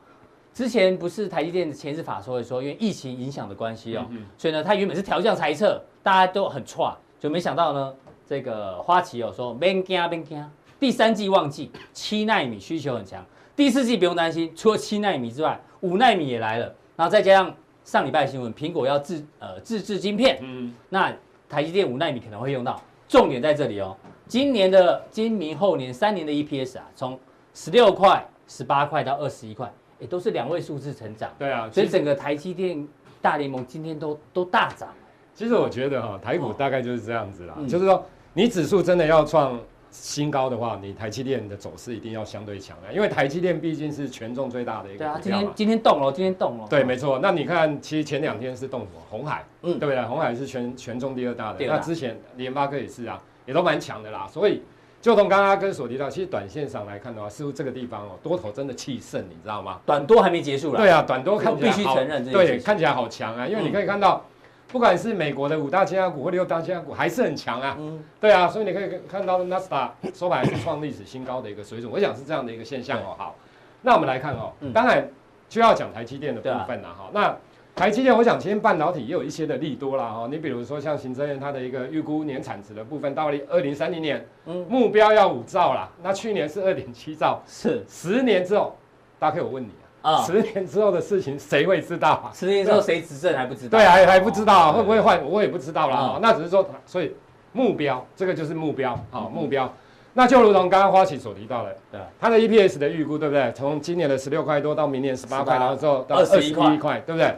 [0.57, 4.07] 之前不是台积电的前日法说会说，因为疫情影响的关系哦，
[4.38, 7.95] 所以呢，它原本是调降财测，大家都很错，就没想到呢，
[8.27, 13.23] 这个花旗有说别惊别惊，第三季旺季七纳米需求很强，
[13.55, 17.55] 第四季不用担心，除了七纳米之外，五纳米也来了，然后再加上。
[17.85, 21.14] 上礼拜新闻，苹果要自呃自制晶片，嗯，那
[21.49, 23.97] 台积电五纳米可能会用到，重点在这里哦。
[24.27, 27.16] 今年的今明后年三年的 EPS 啊，从
[27.55, 31.30] 十六块、十八块到二十一块，也都是两位数字成长。
[31.38, 32.87] 对啊，所以整个台积电
[33.20, 34.88] 大联盟今天都都大涨。
[35.35, 39.59] 其实我觉得哈，台股大概就是这样子啦，哦、就是说你指数真的要创。
[39.92, 44.98] 新高的话，你台积电的走势一定要相对强啊，因为台积电毕竟是权重最大的一个。
[44.98, 46.66] 对啊，今天今天动了，今天动了。
[46.68, 47.18] 对，没错。
[47.22, 49.00] 那你看，其实前两天是动什么？
[49.09, 50.04] 红海，嗯，对不对？
[50.04, 51.64] 红海是权权重第二大的。
[51.66, 54.26] 那之前联发科也是啊，也都蛮强的啦。
[54.28, 54.61] 所以，
[55.07, 59.79] 就从刚刚阿哥所提到，其实短线上来看的话，似乎这个地方哦，多头真的气盛，你知道吗？
[59.87, 60.81] 短多还没结束了。
[60.81, 64.25] 对啊，短多看起来必须承认，对，看起来好强啊，因为你可以看到。
[64.66, 67.77] 不管是美国的五大千家股或六大千家股，还是很强啊。
[67.79, 73.14] 嗯，对啊，所以你可以看到纳斯达收盘还是创历史新高的一个水准，我想是这样的一个现象哦。
[73.16, 73.37] 好，
[73.83, 75.09] 那我们来看哦，当然
[75.49, 77.09] 就要讲台积电的部分了哈。
[77.14, 77.37] 那
[77.76, 80.26] 台积电，我想今天半导体也有一些的利多啦哈。
[80.30, 85.86] 你比如说像行政院它的一个预估年产值的部分，到了二零三零年，嗯，目标要五兆啦。
[86.02, 88.74] 那去年是二点七兆，是十年之后，
[89.18, 89.68] 大家可以我问你。
[90.00, 92.32] 啊，十年之后的事情谁会知道啊？
[92.32, 93.78] 十年之后谁执政还不知道？
[93.78, 96.18] 对，还还不知道会不会换，我也不知道啦。
[96.22, 97.14] 那只是说，所以
[97.52, 99.70] 目标这个就是目标啊，目标。
[100.14, 103.52] 那就如同刚刚花旗所提到的，对，它的 EPS 的预估，对不对？
[103.52, 107.34] 从今年的十六块多到明年十八块，然后之后到二十一块，对不对？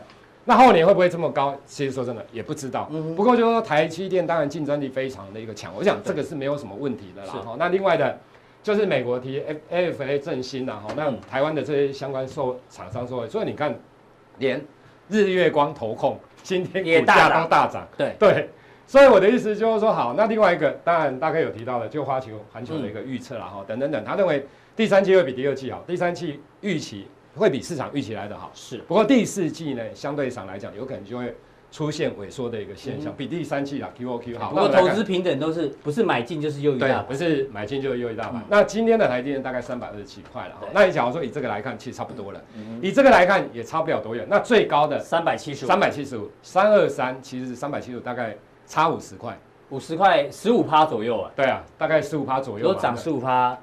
[0.48, 1.54] 那后年会不会这么高？
[1.66, 2.90] 其实说真的也不知道。
[3.14, 7.32] 不过就是说台积电当然竞争力非常的一个强，我想这个是没有什么问题的啦。
[7.44, 8.18] 哈，那另外的。
[8.60, 13.72] 就是美国提 AFA 振兴啦哈，那台湾的这些相关受厂商说，所以你看，
[14.38, 14.60] 连
[15.08, 18.50] 日月光投控今天股价都大涨，对对，
[18.84, 27.06] 所以我的意思就是说，好，那另外一个当然大概有提到的，就花球环球的一个预测啦哈，等等等，他认为第三季会比第二季好，第三季预期
[27.38, 31.34] 会比市场预期来的好，是，不过第四季呢，相对上来讲，有可能就会。
[31.70, 34.48] 出现萎缩的一个现象，比第三季啦，Q O Q 好。
[34.48, 38.42] 不过投资平等都是不是买进就是优于大盘，不是买进就是优于大盘。
[38.48, 42.40] 那今天的台积电大概三百二十七块了，那你假如说以这个来看，其实差不多了。
[42.80, 44.26] 以这个来看也差不了多远。
[44.30, 48.34] 那最高的三百七十五，三百七十五，三二三其实是三百七十五，大概
[48.66, 51.30] 差五十块，五十块十五趴左右啊。
[51.36, 52.64] 对啊，大概十五趴左右。
[52.72, 53.58] 都涨十五趴，那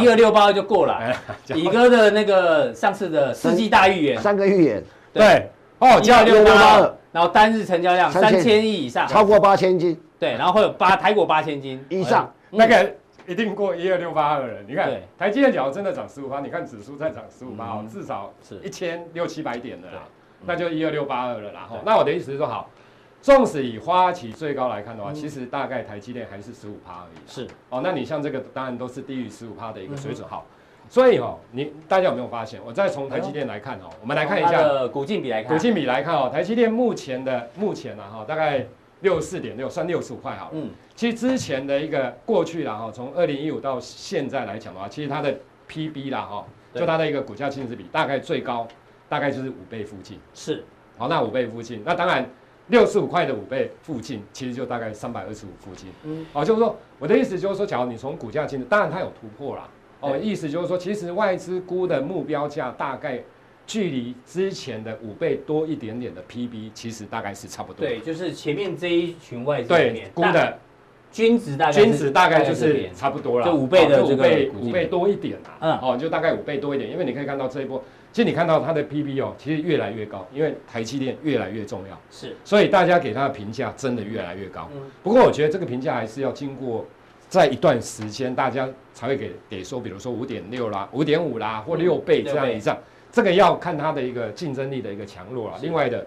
[0.00, 1.14] 一二六八就过了。
[1.54, 5.50] 乙哥的那个上次的世纪大预言，三个预言，对。
[5.80, 8.66] 哦，一二六八二，然后单日成交量三千。
[8.66, 12.92] 亿以上，超过八千斤，对，然后会有八台股八千斤以上，那个
[13.28, 14.54] 一定过一二六八二了。
[14.66, 18.56] 你看台积电假如真的涨十五趴，你看指数再涨十五趴哦，至少是。
[18.64, 20.02] 一千六七百点的啦，
[20.44, 21.68] 那就一二六八二了啦。
[21.84, 22.68] 那我的意思是说，好，
[23.28, 27.30] 纵使以花旗最高来看的话，其实大概台积电还是十五趴而已。
[27.30, 30.46] 是哦，那你像这个当然都是低于十五趴的一个水准，好。
[30.88, 32.58] 所以哦，你大家有没有发现？
[32.64, 38.64] 我再从台积电来看哦，我们来看一下股净比来看，股净比来看哦，台积电目前的目前呢哈，大概
[39.00, 40.48] 六十四点六，算六十五块好。
[40.54, 45.36] 嗯，其实之前的一个过去了哈，从二零一五到现在来讲的话，其实它的
[45.68, 48.66] PB 啦哈，就它的一个股价净值比，大概最高
[49.06, 50.18] 大概就是五倍附近。
[50.32, 50.64] 是，
[50.96, 52.26] 好，那五倍附近，那当然
[52.68, 55.88] 六十五块的五倍附近，其实就大概三百二十五附近。
[56.04, 59.68] 嗯，好，就是说我的意思就是说，假如你从股价净值，当然它有突破啦。
[60.00, 63.20] 哦，意思就是说，其实外资估的目标价大概
[63.66, 67.84] 距离之前的五倍多一点点的 PB，其实大概是差不多。
[67.84, 70.56] 对，就是前面这一群外资对估的
[71.10, 75.56] 均值大概均值大概就是差不多了，就五倍的这个五倍五倍多一点啦。
[75.60, 84.68] 嗯，哦，就大概五倍多一点，因为你可以看到这一波，其实你看到它的 PB 哦，其实越来越高，因为台积电越来越重要，是，所以大家给它的评价真的越来越高。
[84.74, 86.84] 嗯，不过我觉得这个评价还是要经过。
[87.28, 92.74] 在一段时间，大家才会给给说，比如说五点六啦、五点五啦，或六倍这样以上，
[93.12, 95.58] 这个要看它的一个竞争力的一个强弱啦。
[95.60, 96.06] 另外的，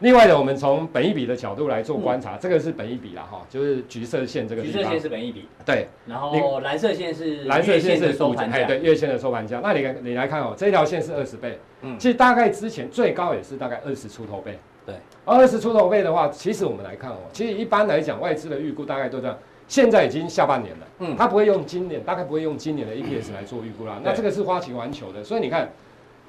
[0.00, 4.78] 另外呢，我们从本一比的角度来做观察，这个是本一比啦哈，就是橘色线这个地方。
[4.78, 5.46] 橘色线是本一比。
[5.64, 5.88] 对。
[6.06, 8.64] 然后蓝色线是蓝色线是收盘价。
[8.64, 9.60] 对，月线的收盘价。
[9.60, 11.58] 那你你来看哦，这条线是二十倍。
[11.82, 11.98] 嗯。
[11.98, 14.56] 其实大概之前最高也是大概二十出头倍。
[14.86, 14.94] 对。
[15.24, 19.36] 二十出头倍的话，其实我们来看哦，其实一般来讲，外资的预估大概都这样。
[19.66, 24.00] 现在已经下半年了，嗯，它不会用今年，大概不会用今年的 EPS 来做预估啦。
[24.02, 25.68] 那这个是花旗环球的，所以你看，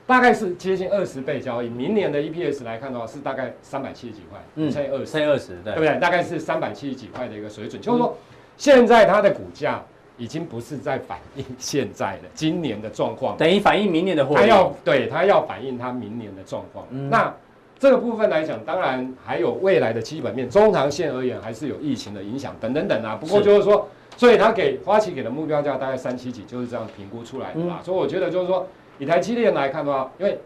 [0.09, 1.69] 大概是接近二十倍交易。
[1.69, 5.99] 明年的 EPS 来看的话，是大概三百七十几块，嗯，乘以二十，乘以二十，对，对不对？
[5.99, 7.79] 大概是三百七十几块的一个水准。
[7.79, 8.17] 就是说，
[8.57, 9.79] 现在它的股价
[10.17, 14.41] 已经不是在反映现在的今年的状况，等于反映明年的获利。
[14.41, 16.87] 它要对它要反映它明年的状况。
[16.89, 17.31] 嗯，那
[17.77, 23.15] 这个部分来讲，当然还有未来的基本面，中长线而言还是有疫情的影响等等等啊。
[23.15, 27.79] 不过就是说，所以他给花旗给的目标价大概三七几，就是这样评估出来的嘛。
[27.83, 28.65] 所以我觉得就是说。
[28.99, 30.37] 以台积电来看的话，因为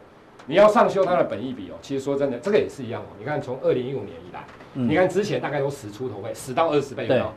[0.45, 3.05] 你要上修它的本益比哦，其实说真的，这个也是一样哦。
[3.17, 4.43] 你看从二零一五年以来，
[4.75, 7.31] 嗯、你看之前大概都十出头倍，十到二十倍有没有？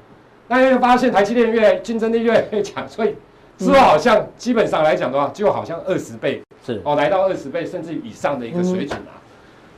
[0.49, 3.15] 那又发现台积电越竞争力越来越强，所以
[3.59, 9.15] 是不是好像基本上来讲的话，就好像二十倍是哦，来到二十倍甚至以上的一个水准啊。
[9.15, 9.23] 嗯、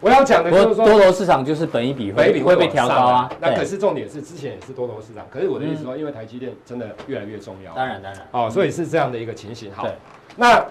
[0.01, 3.31] 我要讲的就是说，多头市场就是本益比会比会被调高啊。
[3.41, 7.75] 那可是重点是之前也是多头市场，可是我的意思说，因为台积电真的越来越重要。
[7.75, 9.71] 当然当然哦，所以是这样的一个情形。
[9.73, 9.87] 好，
[10.35, 10.65] 那。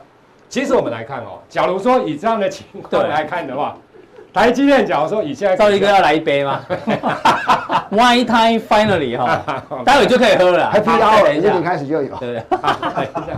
[0.50, 3.78] 其实我们来看哦，假如说以这样的情况来看的话，
[4.34, 6.62] 台积电假如说以现在，赵一哥要来一杯吗？
[7.92, 10.70] One time finally 哈，待会就可以喝了。
[10.70, 12.16] 还不要，等一下，开始就有。
[12.18, 12.44] 对对。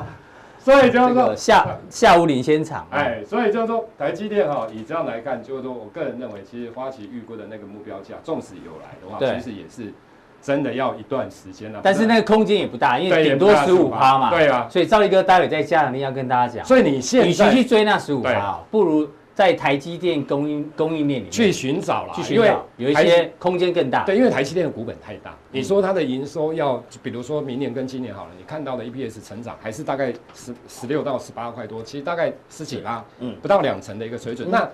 [0.60, 2.86] 所以就是说下下午领先场。
[2.92, 9.94] 哎，所以就是说台积电哈，以这样来看，就是说我个人认为，其实花旗预估的那个目标价，纵使有来的话，其实也是。
[10.42, 14.30] 真的要一段时间了，但是那个空间也不大，因为顶多十五趴嘛。
[14.30, 16.66] 对啊，所以赵力哥待会在加强錠要跟大家讲。
[16.66, 24.04] 所以你现在与其去追那十五趴，不如在台积电供应供应链里面去寻找了，去寻找有一些空间更大。
[24.04, 34.50] 对，因为台积电的股本太大，你说它的营收要，比如说明年跟今年好了，你看到的 EPS 成长还是大概十十六到十八块多，其实大概十几趴，嗯，不到两成的一个水准。
[34.50, 34.68] 那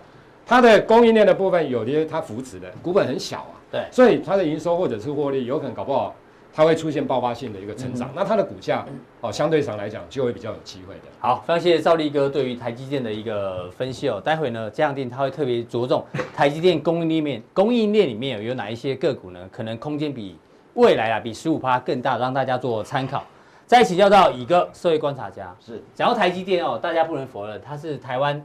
[0.46, 3.56] 它的供应链的部分有些它扶持的股本很小啊。
[3.72, 6.16] 对，所以它的营收或者是获利有可能搞不好，
[6.54, 8.86] 它会出现爆发性的一个成长，嗯、那它的股价
[9.20, 11.02] 哦相对上来讲就会比较有机会的。
[11.20, 14.22] 好，非常谢谢赵力哥对于台积电的一个分析哦。
[14.24, 19.50] 待会呢，加强錠他会特别着重台积电供应链面供应链里面有哪一些个股呢？
[19.52, 20.38] 可能空间比
[20.76, 23.24] 未来啊比十五趴更大，让大家做参考。
[23.66, 28.42] 再请教到乙哥，社会观察家是讲到台积电哦，大家不能否认它是台湾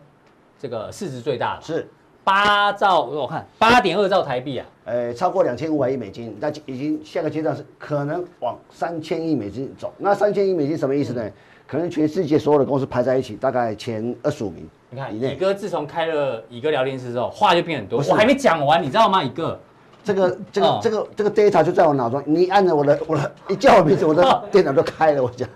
[0.61, 1.89] 这个市值最大的是。
[2.23, 9.91] 八兆，我看八点二兆台币啊，呃，超过两千五百亿美金，那已经下个阶段是可能往三千亿美金走。
[9.97, 11.23] 那三千亿美金什么意思呢？
[11.25, 11.33] 嗯、
[11.67, 14.69] 可能全世界所有的公司排在一起，大概前二十五名。
[14.91, 18.05] 你看，乙哥自从开了乙哥聊天室之后，话就变很多。
[18.07, 19.25] 我还没讲完，你知道吗？
[19.25, 19.59] 乙哥，
[20.05, 25.23] 这个这个、哦、这个这个 data 就在我脑中，你按着我的我的一叫我名字，我的电脑就开了。
[25.23, 25.49] 我讲。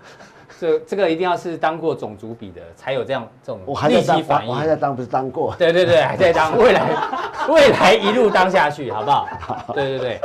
[0.65, 4.49] 这这个一定要是当过种族比的，才有这样这种立即反应。
[4.49, 5.55] 我还在当，不是当过。
[5.59, 6.89] 对对对，还在当， 未来
[7.47, 9.27] 未来一路当下去，好不好？
[9.39, 10.19] 好 对对对。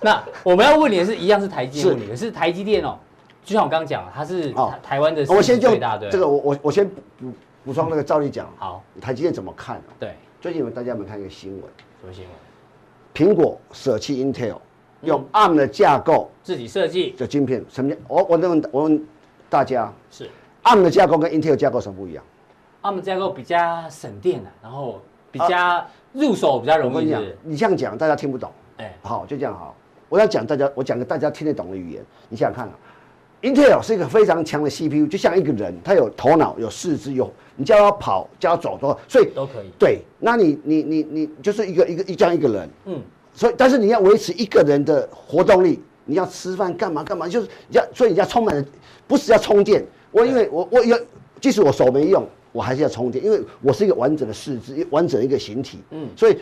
[0.00, 2.96] 那我们要问你的是一样是台积电，问你可是台积电哦，
[3.44, 6.08] 就像我刚刚讲，它是台湾的市值最大的。
[6.08, 7.32] 这个我我我先补
[7.66, 8.48] 补充那个照例讲。
[8.56, 9.80] 好，台积电怎么看？
[10.00, 11.62] 对，最近大家有没有看一个新闻？
[12.00, 12.32] 什么新闻？
[13.14, 14.56] 苹果舍弃 Intel，
[15.02, 17.62] 用 ARM 的架构自己设计的晶片。
[17.68, 17.94] 什么？
[18.08, 19.06] 我我问我问。
[19.52, 20.30] 大家是
[20.64, 22.24] ARM 的架构跟 Intel 架构什么不一样
[22.80, 24.98] ？ARM 架构比较省电的，然后
[25.30, 27.14] 比较入手比较容易。
[27.42, 28.50] 你这样讲大家听不懂。
[28.78, 29.76] 哎，好，就这样好。
[30.08, 32.02] 我要讲大家，我讲个大家听得懂的语言。
[32.30, 32.72] 你想想看啊
[33.42, 39.70] ，Intel 是一个非常强的 CPU，就像一个人，他有头脑、有四肢，有你叫他跑、叫他走都，所以都可以。
[39.78, 43.02] 对，那你你你你就是一个一个一这样一个人，嗯，
[43.34, 48.64] 所以但是你要维持一个人的活动力，你要吃饭干嘛干嘛，就是你要所以你要充满了。
[49.12, 50.96] 不是要充电，我因为我我要，
[51.38, 56.38] 即使我手没用，我还是要充电，因为我是一个完整的四肢，完整的一个形体，嗯，所以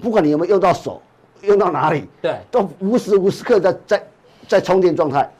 [0.00, 1.02] 不管你有没有用到手，
[1.42, 4.06] 用到哪里，对，都无时无刻在在
[4.48, 5.30] 在充电状态。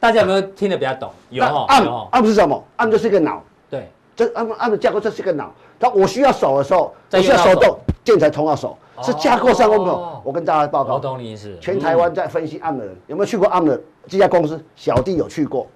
[0.00, 1.08] 大家有没有听得比较懂？
[1.30, 10.20] 有哦，按按不是什么，按就是一个脑，对，这按按的架构这是一个脑，当我需要手的时候，我需要手动，电才通到手，是架构上的不同。
[10.24, 11.56] 我跟大家报告，我懂你意思。
[11.60, 14.60] 全台湾在分析 ARM 的人有没有去过 ARM 的这家公司？
[14.74, 15.66] 小弟有去过。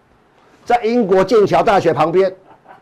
[0.69, 2.31] 在英国剑桥大学旁边，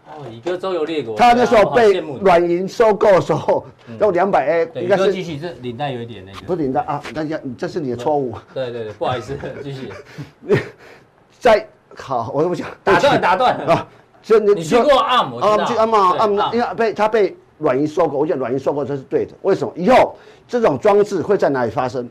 [0.09, 1.15] 哦，乙哥周游列国。
[1.15, 3.65] 他那时候被软银收购的时候，
[4.01, 8.35] 用两百 A，应该是继续这领带有一点那个，不是领带啊，大家这是你的错误。
[8.53, 9.93] 对对对，不好意思，继续。
[11.39, 13.87] 在好，我这么讲，打断打断啊，
[14.21, 19.33] 所以你去过按摩啊，去 ARM ARM，因为被他被软银收购，我讲软银收购这是对的。
[19.43, 19.73] 为什么？
[19.77, 20.17] 以后
[20.49, 22.11] 这种装置会在哪里发生？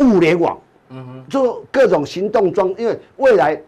[0.00, 0.58] 物联网，
[0.90, 3.58] 嗯哼，就各种行动装，因为未来。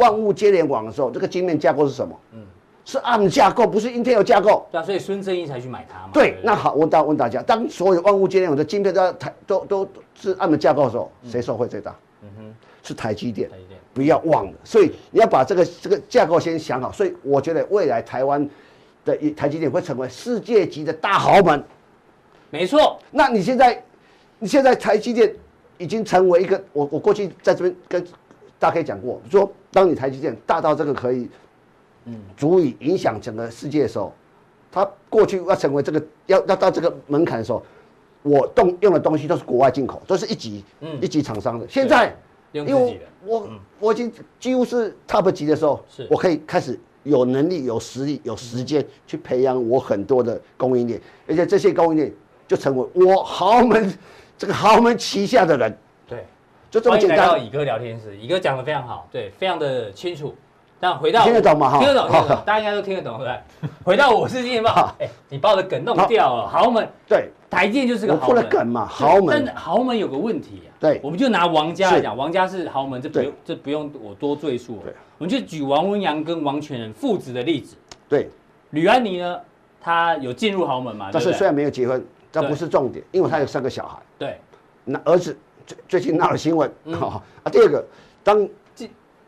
[0.00, 2.18] 万物接联网的时候，这个晶面架构是什么？
[2.32, 2.42] 嗯，
[2.84, 4.66] 是 ARM 架构，不是 Intel 架构。
[4.72, 6.10] 对啊，所以孙正义才去买它嘛。
[6.12, 11.94] 对，那好，我大问大家，当所有万物接联网的晶片都台都都是 ARM 架构的时候，谁受惠最大？
[12.22, 13.48] 嗯哼，是台积电。
[13.50, 14.52] 台积电，不要忘了。
[14.64, 16.90] 所以你要把这个这个架构先想好。
[16.90, 18.48] 所以我觉得未来台湾
[19.04, 21.62] 的一台积电会成为世界级的大豪门。
[22.50, 22.98] 没错。
[23.10, 23.82] 那你现在，
[24.38, 25.32] 你现在台积电
[25.78, 28.04] 已经成为一个，我我过去在这边跟
[28.58, 31.28] 大家讲过，说当你台积电大到这个可以，
[32.06, 34.12] 嗯，足以影响整个世界的时候，
[34.72, 37.62] 它过去要成为这个要要到这个门槛的时候，
[38.22, 41.66] 我动用的东西都是国外进口，都是一级，嗯，一级厂商的。
[41.68, 42.16] 现在，
[42.52, 52.12] 因为我我已经几乎是 top 级的时候，是我可以开始有能力、有实力、有时间去培养我很多的供应链，而且这些供应链
[52.48, 53.92] 就成为我豪门
[54.36, 55.78] 这个豪门旗下的人。
[56.70, 57.18] 对，就这么简单。
[57.18, 60.34] 欢迎来到乙哥聊天室，乙哥讲的非常好，对，非常的清楚。
[60.82, 61.78] 但回到听得懂吗？
[61.78, 63.32] 听得懂，听得懂，大家应该都听得懂，对不
[63.66, 63.70] 对？
[63.84, 66.48] 回到我是金钱豹，哎，你把我的梗弄掉了。
[66.48, 68.48] 豪门，对，台积电就是个豪门。
[68.48, 69.44] 梗嘛，豪门。
[69.44, 74.82] 但豪门有个问题啊，对，我们就拿王家来讲，王家是豪门，这不用，这不用我多赘述了。
[74.84, 77.76] 对，我们就举王文洋跟王全仁父子的例子。
[78.08, 78.30] 对，
[78.70, 79.38] 吕安妮呢，
[79.82, 81.10] 她有进入豪门嘛？
[81.12, 82.02] 但是虽然没有结婚，
[82.32, 83.98] 这不是重点，因为她有三个小孩。
[84.18, 84.40] 对，
[84.82, 85.38] 那儿子
[85.70, 86.68] 最最近闹的新闻。
[86.92, 87.84] 啊，第二个，
[88.24, 88.48] 当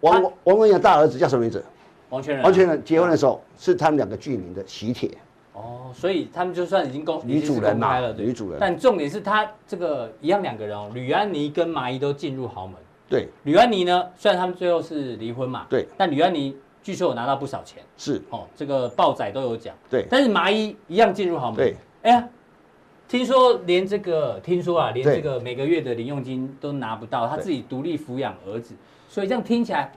[0.00, 1.64] 王王文洋大儿子叫什么名字？
[2.10, 5.10] 王全仁，王全仁结婚的时候是他们两个剧名的喜帖。
[5.52, 8.58] 哦，所以他们就算已经公女主人嘛，女主人。
[8.60, 12.76] 但重点是他这个一样两个人哦，吕安妮跟麻衣都进入豪门。
[13.08, 17.82] 对，吕安妮呢，虽然他们最后是离婚嘛，对，但吕安妮据说有拿到不少钱。
[17.96, 19.74] 是哦，这个报仔都有讲。
[19.90, 21.56] 对，但是麻衣一样进入豪门。
[21.56, 22.28] 对，哎呀，
[23.12, 28.74] 听说连这个听说啊，连这个每个月的零用金都拿不到，他自己独立抚养儿子，
[29.06, 29.92] 所以这样听起来。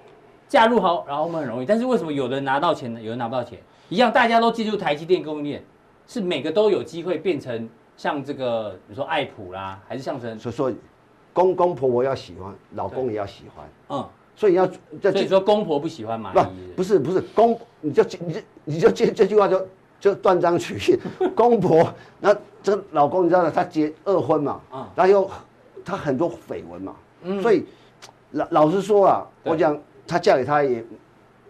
[0.49, 3.01] 嫁入豪，然后我们很容易，但是为什么有人拿到钱呢？
[3.01, 3.58] 有人拿不到钱？
[3.88, 5.63] 一样，大家都进入台积电供应链，
[6.06, 10.38] 是每个都有机会变成像这个，比如说爱普啦，还是像什么？
[10.38, 10.73] 所以说，
[11.32, 13.65] 公公婆婆要喜欢，老公也要喜欢。
[13.91, 14.67] 嗯，所以要，
[15.01, 16.34] 所以说公婆不喜欢嘛？
[16.34, 16.41] 不，
[16.75, 19.65] 不是不是公，你就你就你就这这句话就
[20.05, 20.99] 就断章取义。
[21.35, 25.31] 公婆，那这个老公你知道的，他结二婚嘛，嗯，然后又
[25.83, 27.65] 他很多绯闻嘛，嗯，所以
[28.31, 29.75] 老老实说啊，我讲。
[30.07, 30.85] 她嫁给他也，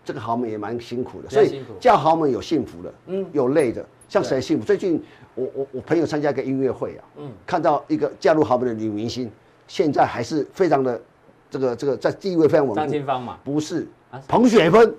[0.06, 3.86] 这个豪门也蛮辛苦的，所以嫁豪门有幸福的，嗯，有累的。
[4.08, 4.64] 像谁幸福？
[4.64, 9.30] 最近我我我朋友参加一个音乐会啊，嗯，看到一个嫁入豪门的女明星，
[9.68, 11.02] 现在还是非常的
[11.50, 12.76] 这个这个在地位非常稳固。
[12.76, 13.38] 张清芳嘛？
[13.44, 13.86] 不是，
[14.26, 14.96] 彭雪芬。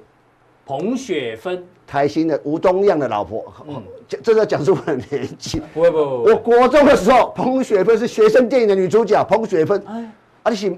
[0.66, 3.44] 彭雪芬，台新的吴东亮的老婆。
[3.66, 5.62] 嗯，这这个讲述我的年纪。
[5.72, 9.24] 不会不会，我国中的时候，彭雪芬是学生电影的女主角。
[9.24, 10.76] 彭雪芬，哎，啊你是。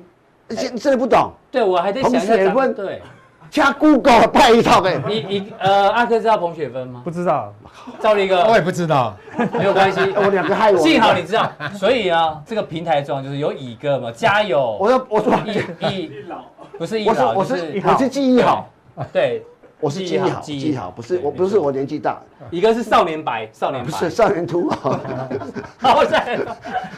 [0.51, 1.31] 你你真的不懂？
[1.51, 2.21] 对，我还在想一下。
[2.21, 3.03] 彭雪芬，对，
[3.51, 4.99] 加 Google 拍一套呗。
[5.07, 7.03] 你你呃，阿哥知道彭雪芬吗？
[7.05, 7.53] 不知道，
[8.01, 9.15] 赵立哥，我也不知道，
[9.53, 10.79] 没有关系， 我两个害我。
[10.79, 14.79] 幸好你知道，所以啊，这个平台状就是有乙哥嘛，加油。
[14.81, 16.45] 我说我说乙乙老，
[16.79, 18.71] 不是乙老，我是我是记忆好，
[19.13, 19.45] 对。
[19.81, 24.69] 我是记忆好，记忆好，不是我，不是我年纪大，一个是少年白，少年白，不是少年秃。
[25.79, 26.39] 好在，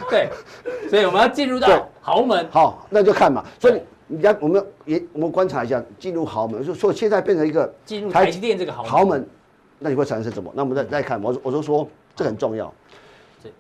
[0.09, 0.31] 对，
[0.89, 2.49] 所以我们要进入到豪门。
[2.51, 3.45] 好，那就看嘛。
[3.59, 9.29] 所以你要我们也我们观察一下，进入豪门，就说现在变成一个进入台积电这个豪门，豪门，
[9.79, 10.51] 那你会产生什么？
[10.55, 12.73] 那我们再再看，我我就说这很重要。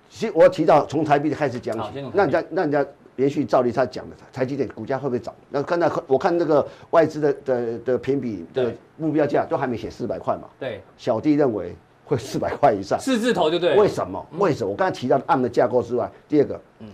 [0.09, 2.87] 其实我要提到从台币开始讲起，那人家那人家。
[3.20, 5.35] 连续照例他讲的，台积电股价会不会涨？
[5.50, 10.48] 那刚才我看那个外资的的的评比的目标价都还没写四百块嘛？
[10.59, 13.76] 对，小弟认为会四百块以上，四字头就对。
[13.76, 14.26] 为什么？
[14.38, 14.70] 为什么？
[14.70, 16.88] 我刚才提到的按的架构之外，第二个，嗯，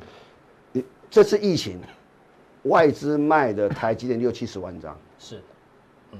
[0.72, 1.80] 你这次疫情，
[2.64, 5.40] 外资卖的台积电六七十万张，是，
[6.10, 6.18] 嗯，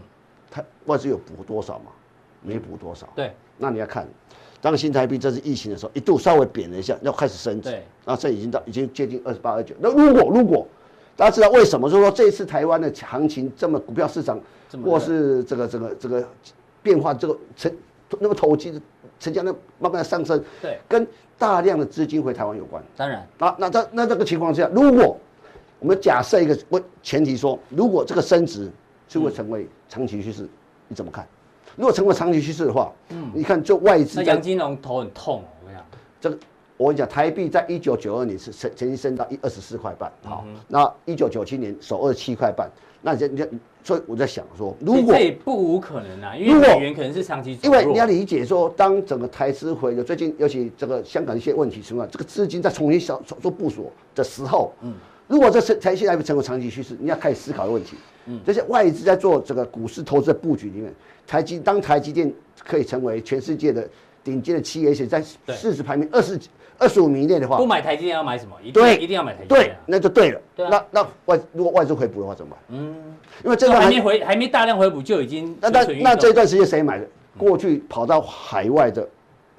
[0.49, 1.91] 他外资有补多少吗？
[2.43, 3.09] 没补多少。
[3.17, 4.07] 对，那你要看。
[4.67, 7.71] 当新台币这次疫情的时候，一度稍微贬了一下，要开始升值，
[8.05, 9.73] 然后这已经到已经接近二十八、二九。
[9.79, 10.67] 那如果如果
[11.15, 14.41] 大家知道为什么，就是说这一次台湾的行情这么股票市场，
[14.85, 16.29] 或是这个这个这个
[16.83, 17.73] 变化，这个成
[18.19, 18.81] 那么投机的
[19.21, 21.07] 成交量慢慢上升，对，跟
[21.39, 22.83] 大量的资金回台湾有关。
[22.97, 25.17] 当然，啊那这那这个情况之下，如果
[25.79, 28.69] 我们假设一个问前提说，如果这个升值
[29.07, 30.49] 就会成为长期趋势，
[30.89, 31.25] 你怎么看？
[31.77, 35.87] 如果成为长期趋势的话，嗯，你看就外资，那杨金龙头很痛，我跟你讲，
[36.21, 36.39] 这个
[36.77, 42.71] 我跟你讲，台币在一九九二年是曾曾经升到一二十四块半，好，那一九九七年守二十七块半，
[43.03, 43.47] 那人家
[43.85, 54.93] 所以我在想说，如果这也不无可能啊，因为美元可能是长期，因为你要理解说，当整个台资回流，最近尤其这个香港一些问题情况，这个资金在重新小做部署的时候，嗯，
[55.29, 58.01] 如果这是台现在成为长期趋势，你要开始思考的问题，嗯，
[58.45, 60.93] 这些外资在做这个股市投资的布局里面。
[61.27, 62.33] 台积当台积电
[62.65, 63.89] 可以成为全世界的
[64.23, 66.39] 顶尖的企业，而且在市值排名二十
[66.79, 68.55] 二十五名以内的话，不买台积电要买什么？
[68.63, 69.61] 一定对，一定要买台积电。
[69.61, 70.41] 对，那就对了。
[70.55, 72.61] 对啊、那那外如果外资回补的话怎么办？
[72.69, 72.95] 嗯，
[73.45, 77.07] 因为这段还没回，还没大量回补就已经那那那这一段时间谁买的？
[77.37, 79.07] 过去跑到海外的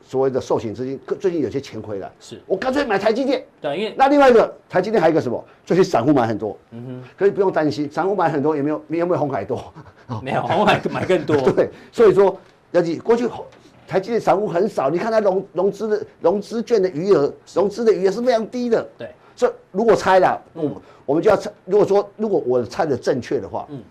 [0.07, 3.43] 所谓的寿险资金，最近有些钱回来，是我干脆买台积电。
[3.59, 5.43] 对，因为那另外一个台积电还有一个什么？
[5.65, 9.61] 最近散户买很多，嗯哼，可以不用担心，散户买很多也没有没有没有红海多，
[10.23, 11.35] 没有红海买更多。
[11.51, 12.39] 对，所以说
[12.71, 13.27] 要记过去
[13.85, 18.87] 台积电散户很少，你看它融融资的融资券的余额，融资的余额是非常低的。
[18.97, 23.83] 对，所以如果猜了，我我们就要猜，如果说如果我猜的正确的话，嗯，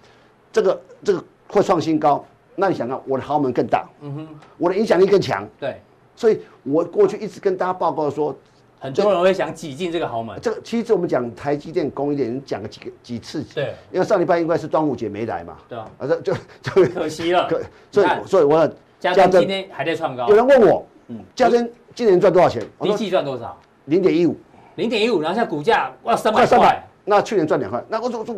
[0.50, 5.46] 这个这个会创新高，那你想看我的豪门更大，嗯哼，我的影响力更强。
[5.60, 5.78] 对。
[6.16, 8.34] 所以，我过去一直跟大家报告说，
[8.80, 10.38] 很多人会想挤进这个豪门。
[10.40, 13.42] 这个其实我们讲台积电、供应链，讲了几个几次。
[13.54, 13.74] 对。
[13.92, 15.58] 因为上礼拜应该是端午节没来嘛。
[15.68, 15.90] 对啊。
[15.98, 17.46] 啊，这就就 可惜了。
[17.48, 17.60] 可，
[17.92, 18.66] 所以所以我
[18.98, 20.26] 嘉登今天还在创高。
[20.28, 22.66] 有人问我，嗯，嘉登今年赚多少钱？
[22.80, 23.56] 第一季赚多少？
[23.84, 24.34] 零点一五。
[24.76, 26.46] 零点一五，然后现在股价哇三百块。
[26.46, 26.82] 三百。
[27.04, 27.82] 那去年赚两块。
[27.88, 28.34] 那我说我说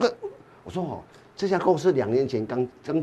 [0.65, 0.99] 我说哦，
[1.37, 3.03] 这家公司两年前刚刚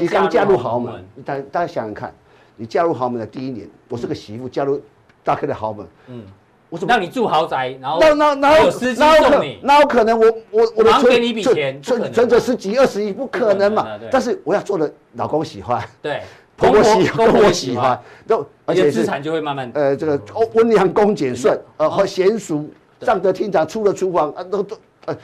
[0.00, 2.12] 其实刚加入豪门，大大家想想看。
[2.58, 4.82] 你嫁入豪门的第一年，我是个媳妇，嫁入
[5.22, 6.24] 大哥的豪门，嗯，
[6.68, 10.18] 我怎么让你住豪宅，然后那那那有司机送你，那有可能？
[10.18, 13.86] 我我我的存给你一笔钱，存存着十几二十亿，不可能嘛？
[14.10, 16.20] 但是我要做的老公喜欢，对，
[16.58, 20.20] 婆婆喜欢，公婆 喜欢，都而且资产就会慢慢呃，这个
[20.54, 22.68] 温良恭俭顺，呃和娴熟，
[23.02, 25.16] 上得厅堂，出了厨房啊，都都呃，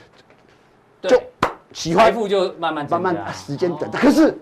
[1.01, 1.21] 就
[1.73, 4.33] 喜欢财富就慢慢慢慢时间等，可是。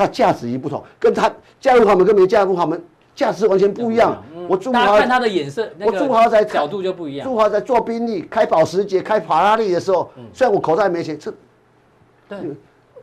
[0.00, 1.30] 它价值已不同，跟他
[1.60, 2.82] 加入豪门跟没加入豪门
[3.14, 4.22] 价值完全不一样。
[4.48, 7.28] 我住豪宅，看他的眼色，我住豪宅角度就不一样。
[7.28, 11.30] 住豪宅坐宾利，开保时捷，开法拉利的时候，虽然我口袋没钱，这，
[12.26, 12.38] 对，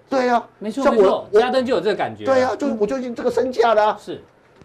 [0.09, 2.25] 对呀，没错没错，嘉登就有这个感觉。
[2.25, 3.95] 对呀，就我就已经这个身价了。
[3.99, 4.19] 是，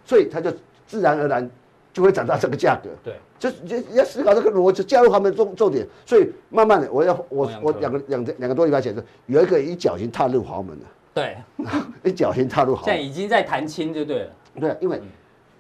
[0.07, 0.51] 所以它就
[0.87, 1.49] 自然而然
[1.93, 2.89] 就会涨到这个价格。
[3.05, 5.87] 对，就就要思考这个逻辑，加入豪门重重点。
[6.07, 10.85] 所以慢慢的，我要我我两个两两个多礼拜前，有一个一脚已经踏入豪门了。
[11.15, 11.37] 对，
[12.03, 14.31] 你脚先踏入好，现在已经在谈清就对了。
[14.61, 15.01] 对，因为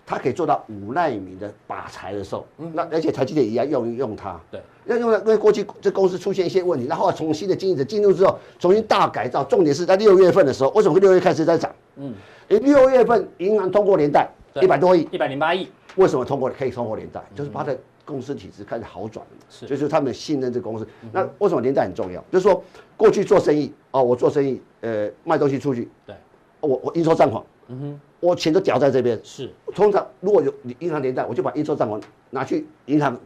[0.06, 4.38] 它可以做到五纳米的靶材的时候，那而且台积电也要用用它。
[4.50, 9.44] 对，要用了，因为过去这公司出现一些问题，然后从新的经营者进入之后，重新大改造。
[9.44, 11.70] 重点是在六月份的时候，为什么会六月开始在涨？
[11.96, 12.14] 嗯，
[12.48, 14.28] 六月份银行通过连贷
[14.60, 15.68] 一百多亿，一百零八亿。
[15.96, 17.22] 为什么通过可以通过连贷？
[17.34, 20.86] 就是它的公司体制开始好转了，是，就是他们信任这公司。
[21.12, 22.22] 那为什么连贷很重要？
[22.32, 22.62] 就是说
[22.96, 24.60] 过去做生意哦，我做生意。
[24.80, 26.12] 呃，卖东西出去，对，
[26.58, 29.48] 我我应收账款，嗯哼，我钱都缴在这边，是。
[29.72, 33.16] 通常如果有银行连贷，我就把应收账款拿去银行，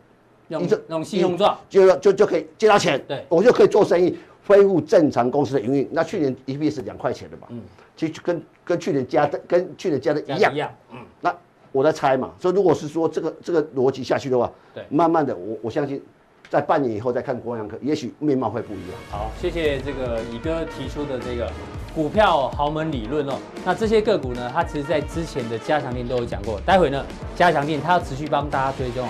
[0.48, 5.88] 用用信用状，就就就可以借到钱，对，我就可以做生意，恢复正常公司的营运。
[5.92, 7.62] 那去年 E P 是两块钱的嘛，嗯，
[7.96, 10.98] 其实跟跟去年加的跟去年加的一样，一样，嗯。
[11.22, 11.34] 那
[11.72, 16.02] 我在猜嘛，所以如果是说这个这个逻辑下去的话，对，慢慢的我我相信。
[16.50, 18.90] 在半年以后再看国阳科，也许面貌会不一样。
[19.10, 21.50] 好，谢谢这个乙哥提出的这个
[21.94, 23.34] 股票豪门理论哦。
[23.64, 26.60] 那这些个股呢，它其实在之前的加强錠都有讲过。
[26.66, 29.06] 待会呢，加强錠它要持续帮大家追踪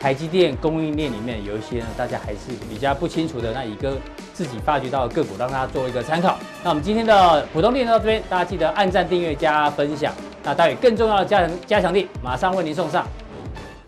[0.00, 3.52] 台积电供应链里面有一些呢，大家还是比较不清楚的。
[3.52, 3.96] 那乙哥
[4.32, 6.38] 自己发掘到的个股，让大家做一个参考。
[6.64, 10.12] 那我们今天的普通錠到这边，大家记得按赞、订阅、加分享。
[10.42, 13.06] 那待会更重要的加强加强錠马上为您送上。